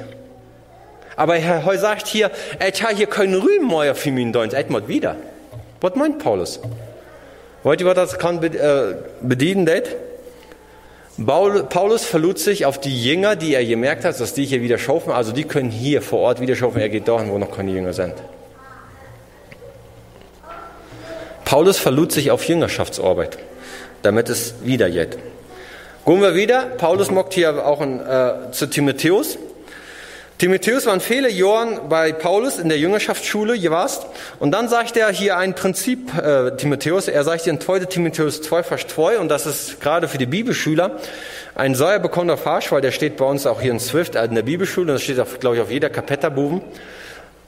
[1.16, 2.30] Aber er sagt hier,
[2.72, 5.16] ich habe hier keinen Rühmen mehr für mich Deutsch, mal wieder.
[5.80, 6.60] Was meint Paulus?
[7.64, 9.82] Wollt ihr, was das kann äh, bedienen, das?
[11.24, 15.12] Paulus verlud sich auf die Jünger, die er gemerkt hat, dass die hier wieder schaufen,
[15.12, 17.92] also die können hier vor Ort wieder schaufen, er geht dorthin, wo noch keine Jünger
[17.92, 18.14] sind.
[21.44, 23.38] Paulus verlud sich auf Jüngerschaftsarbeit
[24.02, 25.18] damit es wieder geht.
[26.06, 26.62] Gehen wir wieder.
[26.78, 29.38] Paulus mockt hier auch in, äh, zu Timotheus.
[30.40, 34.06] Timotheus waren viele Jahre bei Paulus in der Jüngerschaftsschule gewast.
[34.38, 37.08] Und dann sagt er hier ein Prinzip, äh, Timotheus.
[37.08, 37.80] Er sagt hier in 2.
[37.80, 40.92] Timotheus 2, Vers 2, und das ist gerade für die Bibelschüler
[41.54, 41.98] ein sehr
[42.38, 44.92] Vers, weil der steht bei uns auch hier in Swift in der Bibelschule.
[44.92, 46.62] Und das steht, auf, glaube ich, auf jeder Kapetterbuben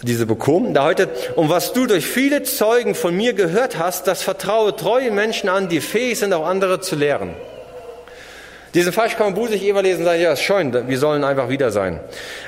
[0.02, 0.74] diese bekommen.
[0.74, 5.10] Da heute, und was du durch viele Zeugen von mir gehört hast, das vertraue treue
[5.10, 7.30] Menschen an, die fähig sind, auch andere zu lehren.
[8.74, 11.70] Diesen Vers kann man busig überlesen und sagen, ja, ist schön, wir sollen einfach wieder
[11.70, 12.00] sein.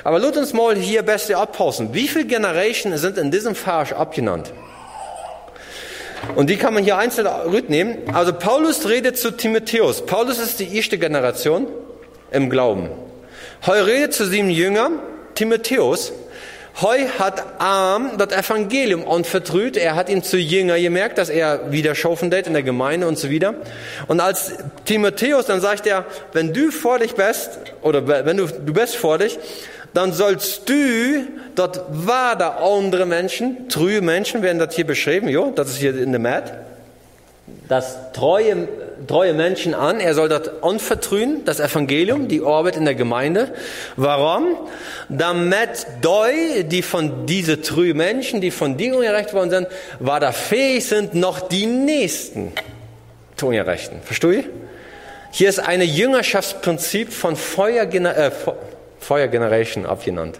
[0.03, 1.93] Aber lasst uns mal hier beste abpausen.
[1.93, 4.51] Wie viele Generationen sind in diesem Vers abgenannt?
[6.35, 7.97] Und die kann man hier einzeln mitnehmen.
[8.11, 10.03] Also Paulus redet zu Timotheus.
[10.05, 11.67] Paulus ist die erste Generation
[12.31, 12.89] im Glauben.
[13.67, 14.99] Heu redet zu sieben Jüngern,
[15.35, 16.11] Timotheus.
[16.81, 19.77] Heu hat Arm das Evangelium anvertraut.
[19.77, 23.29] Er hat ihn zu Jünger gemerkt, dass er wieder schaufen in der Gemeinde und so
[23.29, 23.55] wieder.
[24.07, 24.51] Und als
[24.83, 29.19] Timotheus, dann sagt er, wenn du vor dich bist, oder wenn du, du bist vor
[29.19, 29.39] dich,
[29.93, 35.53] dann sollst du, dort war da andere Menschen, trühe Menschen werden das hier beschrieben, jo,
[35.55, 36.51] das ist hier in der Mat,
[37.67, 38.67] das treue
[39.07, 39.99] treue Menschen an.
[39.99, 43.53] Er soll das anvertrauen, das Evangelium, die Arbeit in der Gemeinde.
[43.95, 44.57] Warum?
[45.09, 49.67] Damit die, die von diese treue Menschen, die von dir ungerecht worden sind,
[49.99, 52.53] war da fähig sind, noch die Nächsten
[53.35, 54.01] zu ungerechten.
[54.01, 54.45] Verstehe?
[55.31, 58.31] Hier ist ein Jüngerschaftsprinzip von Feuer, äh,
[58.99, 60.39] Feuer Generation abgenannt.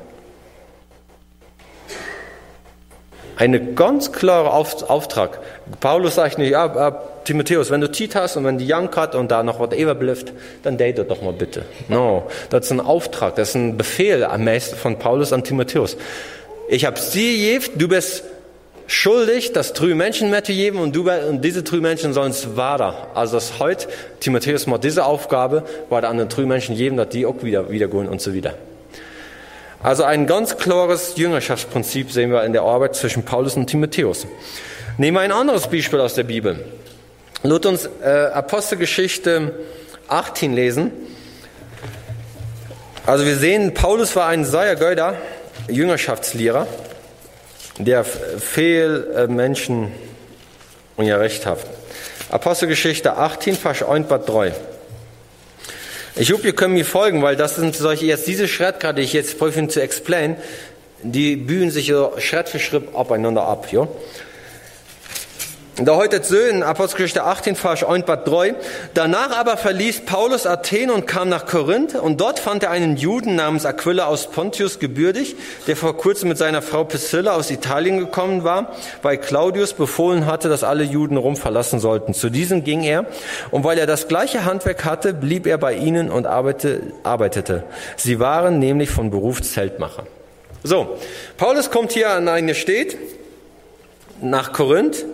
[3.37, 5.39] Eine ganz klare Auftrag.
[5.81, 9.29] Paulus sagt nicht, ja, Timotheus, wenn du Tit hast und wenn die Young hat und
[9.29, 10.31] da noch was überblifft,
[10.63, 11.63] dann date doch mal bitte.
[11.89, 15.97] No, das ist ein Auftrag, das ist ein Befehl am meisten von Paulus an Timotheus.
[16.69, 18.23] Ich habe sie gegeben, du bist
[18.87, 22.55] schuldig, das drei Menschen mehr zu geben und, du, und diese drei Menschen sollen es
[22.55, 23.07] weiter.
[23.15, 23.87] Also das heute,
[24.19, 27.87] Timotheus macht diese Aufgabe, weil an den drei Menschen geben, dass die auch wieder, wieder
[27.87, 28.53] gehen und so wieder.
[29.85, 34.25] Also ein ganz klares Jüngerschaftsprinzip sehen wir in der Arbeit zwischen Paulus und Timotheus.
[34.97, 36.65] Nehmen wir ein anderes Beispiel aus der Bibel.
[37.43, 39.53] Lasst uns äh, Apostelgeschichte
[40.07, 40.91] 18 lesen.
[43.05, 45.17] Also wir sehen, Paulus war ein sehr guter
[45.69, 46.65] Jüngerschaftslehrer,
[47.77, 49.91] der viel äh, Menschen
[50.95, 51.59] ungerecht hat.
[52.31, 54.51] Apostelgeschichte 18, Vers 1 bis 3.
[56.17, 59.11] Ich hoffe, ihr könnt mir folgen, weil das sind solche, jetzt diese Schritt gerade, ich
[59.11, 60.37] jetzt versuche zu explain,
[61.03, 63.85] die bühen sich so Schritt für Schritt aufeinander ab, ja.
[65.77, 68.55] Da heute so in Apostelgeschichte 18, Vers 1 bis 3.
[68.93, 73.35] Danach aber verließ Paulus Athen und kam nach Korinth und dort fand er einen Juden
[73.35, 75.35] namens Aquila aus Pontius gebürtig,
[75.67, 78.71] der vor kurzem mit seiner Frau Priscilla aus Italien gekommen war,
[79.01, 82.13] weil Claudius befohlen hatte, dass alle Juden Rom verlassen sollten.
[82.13, 83.05] Zu diesem ging er
[83.51, 87.63] und weil er das gleiche Handwerk hatte, blieb er bei ihnen und arbeitete.
[87.97, 90.03] Sie waren nämlich von Beruf Zeltmacher.
[90.63, 90.97] So,
[91.35, 92.95] Paulus kommt hier an eine Stadt,
[94.21, 95.05] nach Korinth,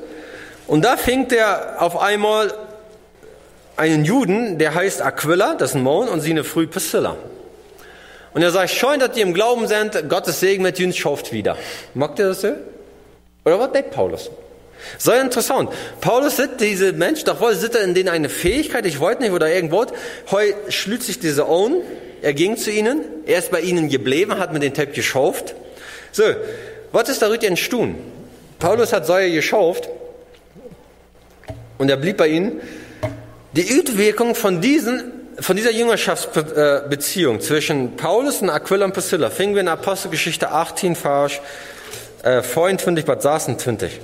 [0.72, 2.54] und da fängt er auf einmal
[3.76, 7.18] einen Juden, der heißt Aquila, das ist ein Mann, und sie eine früh Priscilla.
[8.34, 11.58] Und er sagt, schön, dass die im Glauben sind, Gottes Segen mit uns schafft wieder.
[11.94, 12.54] Mag ihr das so?
[13.44, 14.32] Oder was denkt Paulus?
[14.98, 15.72] Sehr interessant.
[16.00, 19.34] Paulus sieht diese Menschen, doch wohl sieht er in denen eine Fähigkeit, ich wollte nicht,
[19.34, 19.86] oder irgendwo,
[20.32, 21.82] heu schlüßt sich diese Ohren,
[22.22, 25.54] er ging zu ihnen, er ist bei ihnen geblieben, hat mit den Teppich geschauft.
[26.14, 26.24] So,
[26.94, 27.96] was ist darüber entstanden?
[28.58, 29.90] Paulus hat Säue geschauft
[31.82, 32.62] und er blieb bei ihnen.
[33.54, 39.62] Die Utwirkung von diesen von dieser Jüngerschaftsbeziehung zwischen Paulus und Aquila und Priscilla fingen wir
[39.62, 41.40] in Apostelgeschichte 18, Vers
[42.22, 44.00] äh, 25 bis 26.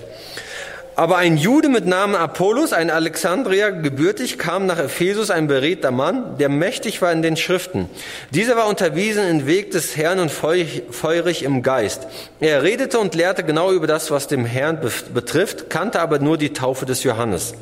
[0.98, 6.40] Aber ein Jude mit Namen Apollos, ein Alexandrier gebürtig, kam nach Ephesus, ein beredter Mann,
[6.40, 7.88] der mächtig war in den Schriften.
[8.32, 12.08] Dieser war unterwiesen in Weg des Herrn und feurig im Geist.
[12.40, 14.80] Er redete und lehrte genau über das, was dem Herrn
[15.14, 17.54] betrifft, kannte aber nur die Taufe des Johannes.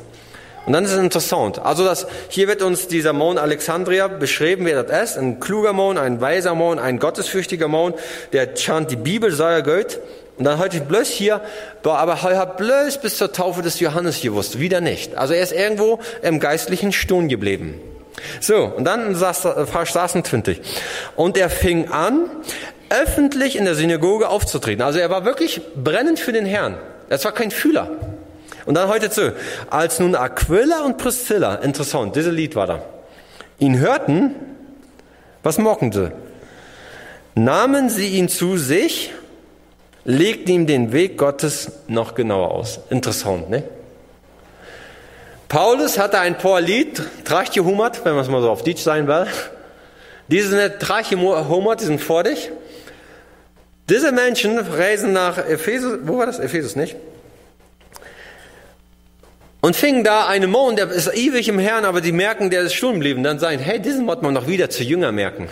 [0.66, 1.60] Und dann ist es interessant.
[1.60, 5.18] Also das, hier wird uns dieser Mon Alexandria beschrieben, wer das ist.
[5.18, 7.94] Ein kluger Mon, ein weiser Mon, ein gottesfürchtiger Mon,
[8.32, 10.00] der chant die Bibel, sei er Gott.
[10.38, 11.40] Und dann heute bloß hier,
[11.82, 15.16] aber er hat bloß bis zur Taufe des Johannes gewusst, wieder nicht.
[15.16, 17.80] Also er ist irgendwo im geistlichen Stuhl geblieben.
[18.40, 19.40] So, und dann saß,
[19.70, 20.60] Vers 26.
[21.14, 22.28] Und er fing an,
[22.90, 24.82] öffentlich in der Synagoge aufzutreten.
[24.82, 26.76] Also er war wirklich brennend für den Herrn.
[27.08, 27.90] Er war kein Fühler.
[28.66, 29.34] Und dann heute zu,
[29.70, 32.82] als nun Aquila und Priscilla, interessant, dieses Lied war da,
[33.58, 34.34] ihn hörten,
[35.42, 36.10] was mocken sie?
[37.36, 39.12] Nahmen sie ihn zu sich,
[40.04, 42.80] legten ihm den Weg Gottes noch genauer aus.
[42.90, 43.62] Interessant, ne?
[45.48, 49.26] Paulus hatte ein paar Lied, trachgehumert, wenn man es mal so auf Deutsch sein will.
[50.26, 52.50] Diese sind trachgehumert, die sind vor dich.
[53.88, 56.40] Diese Menschen reisen nach Ephesus, wo war das?
[56.40, 56.96] Ephesus, nicht?
[59.66, 62.74] Und fingen da einen Mann, der ist ewig im Herrn, aber die merken, der ist
[62.74, 63.24] stumm geblieben.
[63.24, 65.48] Dann sagen, hey, diesen muss man noch wieder zu Jünger merken.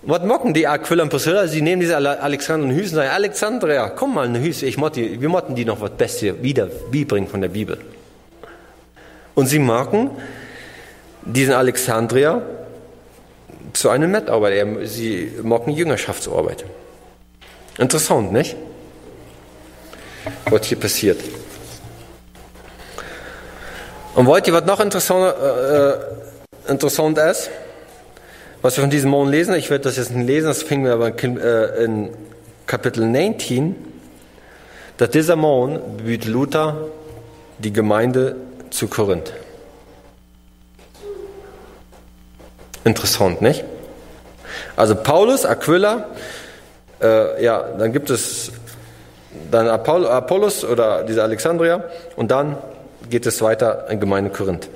[0.00, 1.46] Was mocken die Aquila und Priscilla?
[1.46, 5.20] Sie nehmen diese Alexander und Hüsen und sagen, Alexandria, komm mal, eine Hüse, ich motti,
[5.20, 7.76] wir motten die noch was Beste wieder bringen von der Bibel.
[9.34, 10.10] Und sie merken
[11.22, 12.40] diesen Alexandria
[13.74, 14.86] zu einem Mitarbeiter.
[14.86, 16.64] Sie mocken Jüngerschaftsarbeit.
[17.76, 18.56] Interessant, nicht?
[20.48, 21.20] Was hier passiert.
[24.14, 25.98] Und wollt ihr, was noch interessant, äh, äh,
[26.68, 27.50] interessant ist?
[28.62, 30.94] Was wir von diesem Morgen lesen, ich werde das jetzt nicht lesen, das finden wir
[30.94, 32.10] aber äh, in
[32.66, 33.76] Kapitel 19,
[34.96, 36.88] dass dieser Morgen büht Luther
[37.58, 38.36] die Gemeinde
[38.70, 39.32] zu Korinth.
[42.84, 43.64] Interessant, nicht?
[44.74, 46.06] Also Paulus, Aquila,
[47.00, 48.50] äh, ja, dann gibt es
[49.50, 51.84] dann Apollos oder diese Alexandria
[52.16, 52.56] und dann
[53.10, 54.68] geht es weiter in Gemeinde Korinth.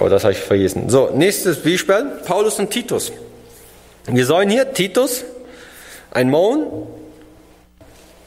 [0.00, 0.88] Oh, das habe ich vergessen.
[0.88, 3.12] So, nächstes Beispiel, Paulus und Titus.
[4.06, 5.24] Wir sehen hier Titus,
[6.12, 6.66] ein Mann,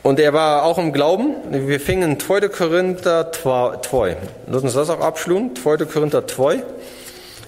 [0.04, 1.36] und er war auch im Glauben.
[1.50, 2.50] Wir fingen in 2.
[2.50, 4.18] Korinther 2.
[4.48, 5.56] Lass uns das auch abschlugen.
[5.56, 5.78] 2.
[5.86, 6.64] Korinther 2,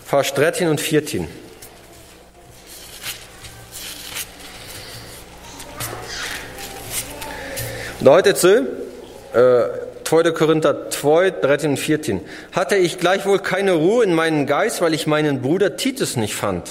[0.06, 1.28] Vers 13 und 14.
[8.00, 8.50] Und heute so,
[9.34, 9.64] äh,
[10.04, 10.32] 2.
[10.32, 12.22] Korinther 2, 13 und 14.
[12.52, 16.70] Hatte ich gleichwohl keine Ruhe in meinem Geist, weil ich meinen Bruder Titus nicht fand.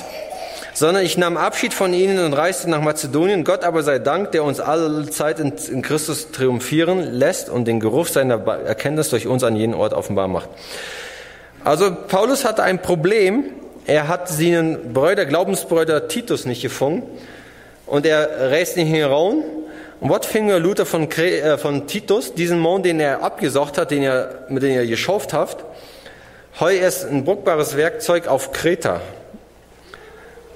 [0.75, 3.45] Sondern ich nahm Abschied von ihnen und reiste nach Mazedonien.
[3.45, 8.07] Gott aber sei Dank, der uns alle Zeit in, Christus triumphieren lässt und den Geruch
[8.07, 10.49] seiner Erkenntnis durch uns an jeden Ort offenbar macht.
[11.65, 13.45] Also Paulus hatte ein Problem.
[13.87, 17.03] Er hat seinen Brüder, Glaubensbrüder Titus nicht gefunden.
[17.87, 19.43] Und er reist nicht heran
[20.03, 24.03] und was fing Luther von, äh, von Titus, diesen Mann, den er abgesucht hat, den
[24.03, 25.65] er, mit dem er geschafft hat,
[26.59, 29.01] heu ist ein bruchbares Werkzeug auf Kreta.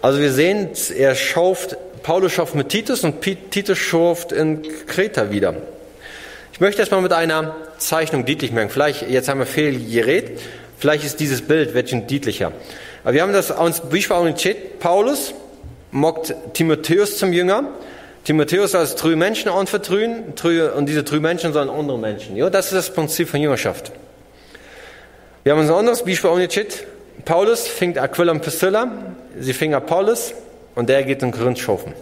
[0.03, 5.55] Also wir sehen, er schauft, Paulus schafft mit Titus und Titus schafft in Kreta wieder.
[6.53, 8.71] Ich möchte erstmal mit einer Zeichnung deutlich merken.
[8.71, 10.41] Vielleicht, jetzt haben wir viel geredet,
[10.77, 12.51] vielleicht ist dieses Bild bisschen deutlicher.
[13.05, 15.35] Aber wir haben das uns Beispiel Paulus
[15.93, 17.63] mockt Timotheus zum Jünger
[18.27, 20.35] Timotheus als drei Menschen anvertrauen
[20.77, 22.35] und diese drei Menschen sollen andere Menschen.
[22.35, 23.93] Ja, das ist das Prinzip von Jüngerschaft.
[25.45, 26.85] Wir haben uns ein anderes Beispiel angeschaut.
[27.25, 28.91] Paulus fängt Aquila und Priscilla,
[29.39, 30.35] sie fing Apollos
[30.75, 31.93] und der geht in Korinth schaufen.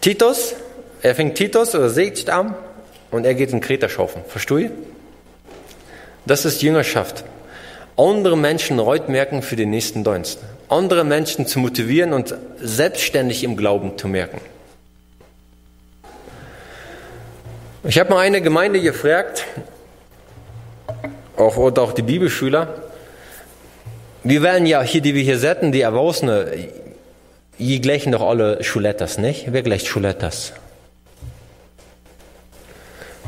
[0.00, 0.54] Titus,
[1.02, 2.54] er fängt Titus oder Segt an
[3.10, 4.22] und er geht in Kreta schaufen.
[4.28, 4.70] Verstehst du?
[6.26, 7.24] Das ist Jüngerschaft.
[7.96, 10.38] Andere Menschen reut merken für den nächsten Dienst.
[10.68, 14.40] Andere Menschen zu motivieren und selbstständig im Glauben zu merken.
[17.84, 19.46] Ich habe mal eine Gemeinde gefragt,
[21.36, 22.82] auch, oder auch die Bibelschüler,
[24.24, 26.68] wir werden ja hier, die wir hier setzen, die Erwachsenen,
[27.58, 29.52] die gleichen doch alle Schulettas, nicht?
[29.52, 30.52] Wer gleicht Schulettas?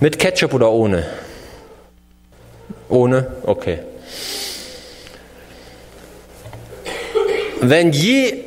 [0.00, 1.06] Mit Ketchup oder ohne?
[2.88, 3.28] Ohne?
[3.44, 3.78] Okay.
[7.62, 8.38] Wenn je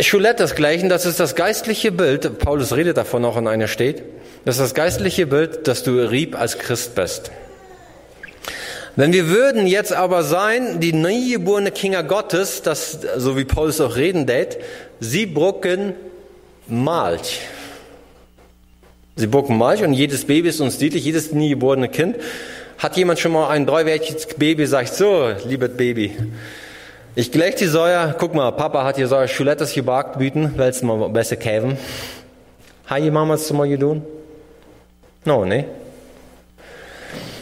[0.00, 4.02] Schulettas gleichen, das ist das geistliche Bild, Paulus redet davon auch an einer steht,
[4.44, 7.30] das ist das geistliche Bild, dass du Rieb als Christ bist.
[8.96, 13.94] Wenn wir würden jetzt aber sein, die neugeborene Kinder Gottes, das, so wie Paulus auch
[13.94, 14.58] reden tät,
[14.98, 15.94] sie brucken
[16.66, 17.42] Malch.
[19.14, 22.16] Sie brucken Malch und jedes Baby ist uns dienlich, jedes niegeborene Kind.
[22.78, 26.16] Hat jemand schon mal ein dreiwöchiges Baby sagt, so, liebes Baby,
[27.16, 30.86] ich gleich die Säure, guck mal, Papa hat hier Säure Schulettes gebackt bieten, willst du
[30.86, 31.78] mal besser käven?
[32.84, 34.02] Hat die Mama es mal getan?
[35.24, 35.64] No, ne?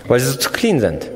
[0.07, 1.11] Weil sie so zu clean sind.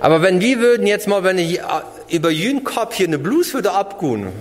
[0.00, 1.62] Aber wenn wir würden jetzt mal, wenn ich äh,
[2.10, 4.32] über jeden Kopf hier eine Blues würde abgehen,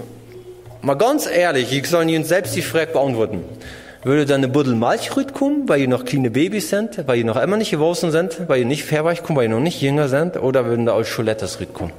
[0.82, 3.44] mal ganz ehrlich, ich soll Ihnen selbst die Frage beantworten.
[4.04, 7.40] Würde dann eine Buddel Milch kommen, weil ihr noch kleine Babys sind, weil ihr noch
[7.40, 10.42] immer nicht gewachsen sind, weil ihr nicht verweich kommen, weil ihr noch nicht jünger sind,
[10.42, 11.92] oder würden da auch Schulettes kommen?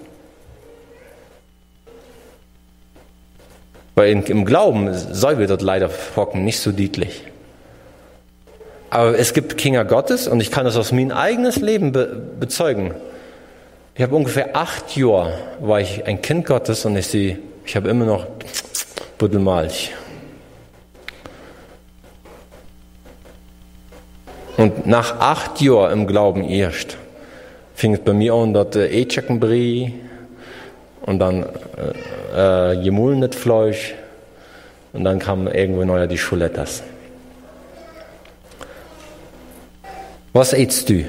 [3.95, 7.25] Weil im Glauben soll wir dort leider hocken, nicht so deutlich.
[8.91, 12.07] Aber es gibt Kinder Gottes und ich kann das aus meinem eigenes Leben be
[12.39, 12.95] bezeugen.
[13.95, 17.89] Ich habe ungefähr acht Jahre war ich ein Kind Gottes und ich sehe, ich habe
[17.89, 18.27] immer noch
[19.19, 19.93] Buddelmalch.
[24.57, 26.97] Und nach acht Jahren im Glauben erst
[27.75, 29.95] fing es bei mir an, dass äh, Echeckenbrie
[31.03, 31.47] und dann
[32.35, 32.75] äh, äh,
[33.35, 33.95] Fleisch
[34.93, 36.83] und dann kam irgendwo neuer die Schulettas.
[40.33, 41.05] Was ätst du?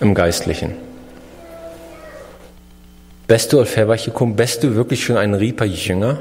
[0.00, 0.74] im Geistlichen.
[3.26, 3.76] Bist du auf?
[4.36, 6.18] Bist du wirklich schon ein Rieper Jünger?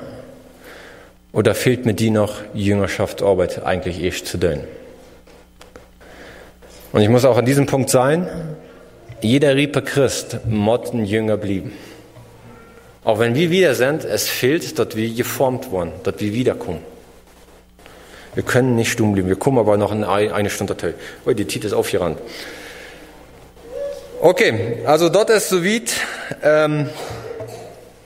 [1.31, 4.61] Oder fehlt mir die noch Jüngerschaftsarbeit eigentlich erst zu tun?
[6.91, 8.27] Und ich muss auch an diesem Punkt sein,
[9.21, 11.73] jeder Rieper Christ muss ein Jünger blieben.
[13.03, 16.79] Auch wenn wir wieder sind, es fehlt, dass wir geformt wurden, dass wir wiederkommen.
[18.33, 19.29] Wir können nicht stumm bleiben.
[19.29, 20.75] Wir kommen aber noch in eine Stunde.
[21.25, 22.19] Oh, die Titel ist aufgerannt.
[24.21, 25.93] Okay, also dort ist soweit
[26.43, 26.89] ähm,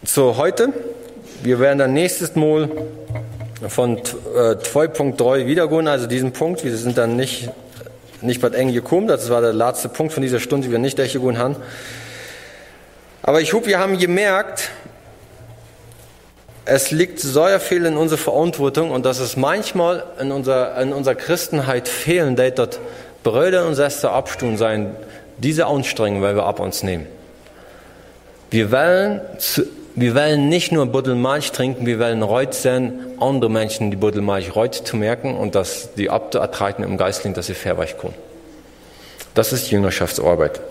[0.05, 0.69] zu heute.
[1.41, 2.69] Wir werden dann nächstes Mal
[3.67, 6.63] von äh, 2.3 wiedergehen, also diesen Punkt.
[6.63, 7.49] Wir sind dann nicht,
[8.21, 9.07] nicht was eng gekommen.
[9.07, 11.55] Das war der letzte Punkt von dieser Stunde, die wir nicht durchgegangen haben.
[13.23, 14.71] Aber ich hoffe, wir haben gemerkt,
[16.65, 21.15] es liegt sehr viel in unserer Verantwortung und dass es manchmal in unserer, in unserer
[21.15, 22.79] Christenheit fehlen, dass dort
[23.23, 24.95] Brüder und Schwestern abstun sein,
[25.37, 27.07] diese Anstrengung weil wir ab uns nehmen.
[28.51, 29.63] Wir wollen, zu,
[29.95, 34.75] wir wollen nicht nur Buddelmilch trinken, wir wollen reut sein, andere Menschen die Buddelmilch reut
[34.75, 38.13] zu merken und dass die abzuertreiben im Geistling, dass sie verweich kommen.
[39.33, 40.59] Das ist Jüngerschaftsarbeit.
[40.59, 40.65] Und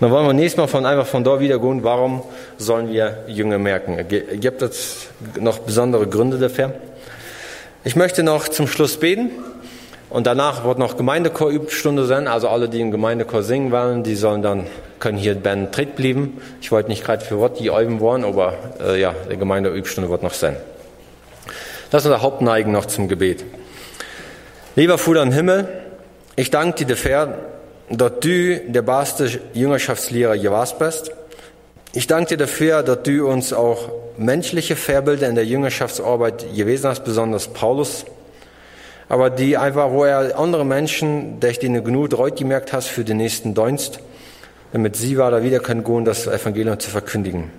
[0.00, 2.22] dann wollen wir nächstes Mal von, einfach von da wieder gehen, warum
[2.56, 3.98] sollen wir Jünger merken?
[4.08, 5.08] Gibt es
[5.38, 6.72] noch besondere Gründe dafür?
[7.84, 9.30] Ich möchte noch zum Schluss beten.
[10.08, 12.28] Und danach wird noch Gemeindechor-Übstunde sein.
[12.28, 14.66] Also alle, die im Gemeindechor singen wollen, die sollen dann,
[15.00, 16.40] können hier Ben tritt bleiben.
[16.60, 20.22] Ich wollte nicht gerade für Wort die üben wollen, aber äh, ja, die Gemeindeübstunde wird
[20.22, 20.56] noch sein.
[21.90, 23.44] Das ist unser Hauptneigen noch zum Gebet.
[24.76, 25.68] Lieber Vater im Himmel,
[26.36, 27.38] ich danke dir dafür,
[27.90, 31.12] dass du der beste Jüngerschaftslehrer gewesen bist.
[31.94, 37.04] Ich danke dir dafür, dass du uns auch menschliche Vorbilder in der Jüngerschaftsarbeit gewesen hast,
[37.04, 38.04] besonders Paulus
[39.08, 43.04] aber die einfach, wo er andere Menschen, durch die du genug Reut gemerkt hast für
[43.04, 44.00] den nächsten Dienst,
[44.72, 47.50] damit sie da wieder können gehen, das Evangelium zu verkündigen.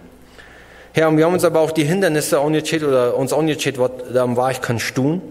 [0.93, 4.35] Herr, und wir haben uns aber auch die Hindernisse angecheat oder uns angecheat, was da
[4.35, 5.21] war ich kann tun.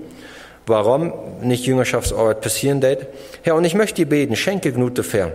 [0.68, 1.12] Warum
[1.42, 3.06] nicht Jüngerschaftsarbeit passieren wird.
[3.42, 5.32] Herr, und ich möchte dir beten, schenke Gnute fair,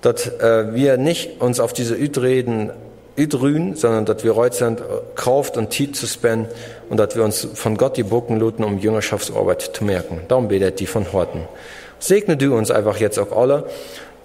[0.00, 2.70] dass äh, wir nicht uns auf diese Ütreden
[3.16, 4.82] ütrün, sondern dass wir heute sind,
[5.14, 6.48] Kraft und Tiet zu spenden
[6.90, 10.20] und dass wir uns von Gott die Bucken luten, um Jüngerschaftsarbeit zu merken.
[10.28, 11.42] Darum betet die von Horten.
[11.98, 13.66] Segne du uns einfach jetzt auch alle,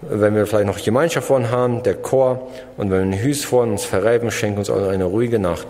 [0.01, 3.63] wenn wir vielleicht noch Gemeinschaft von haben, der Chor, und wenn wir ein Hüs vor
[3.63, 5.67] uns verreiben, schenk uns alle eine ruhige Nacht.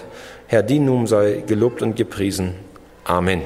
[0.48, 2.56] Herr, die nun sei gelobt und gepriesen.
[3.04, 3.42] Amen.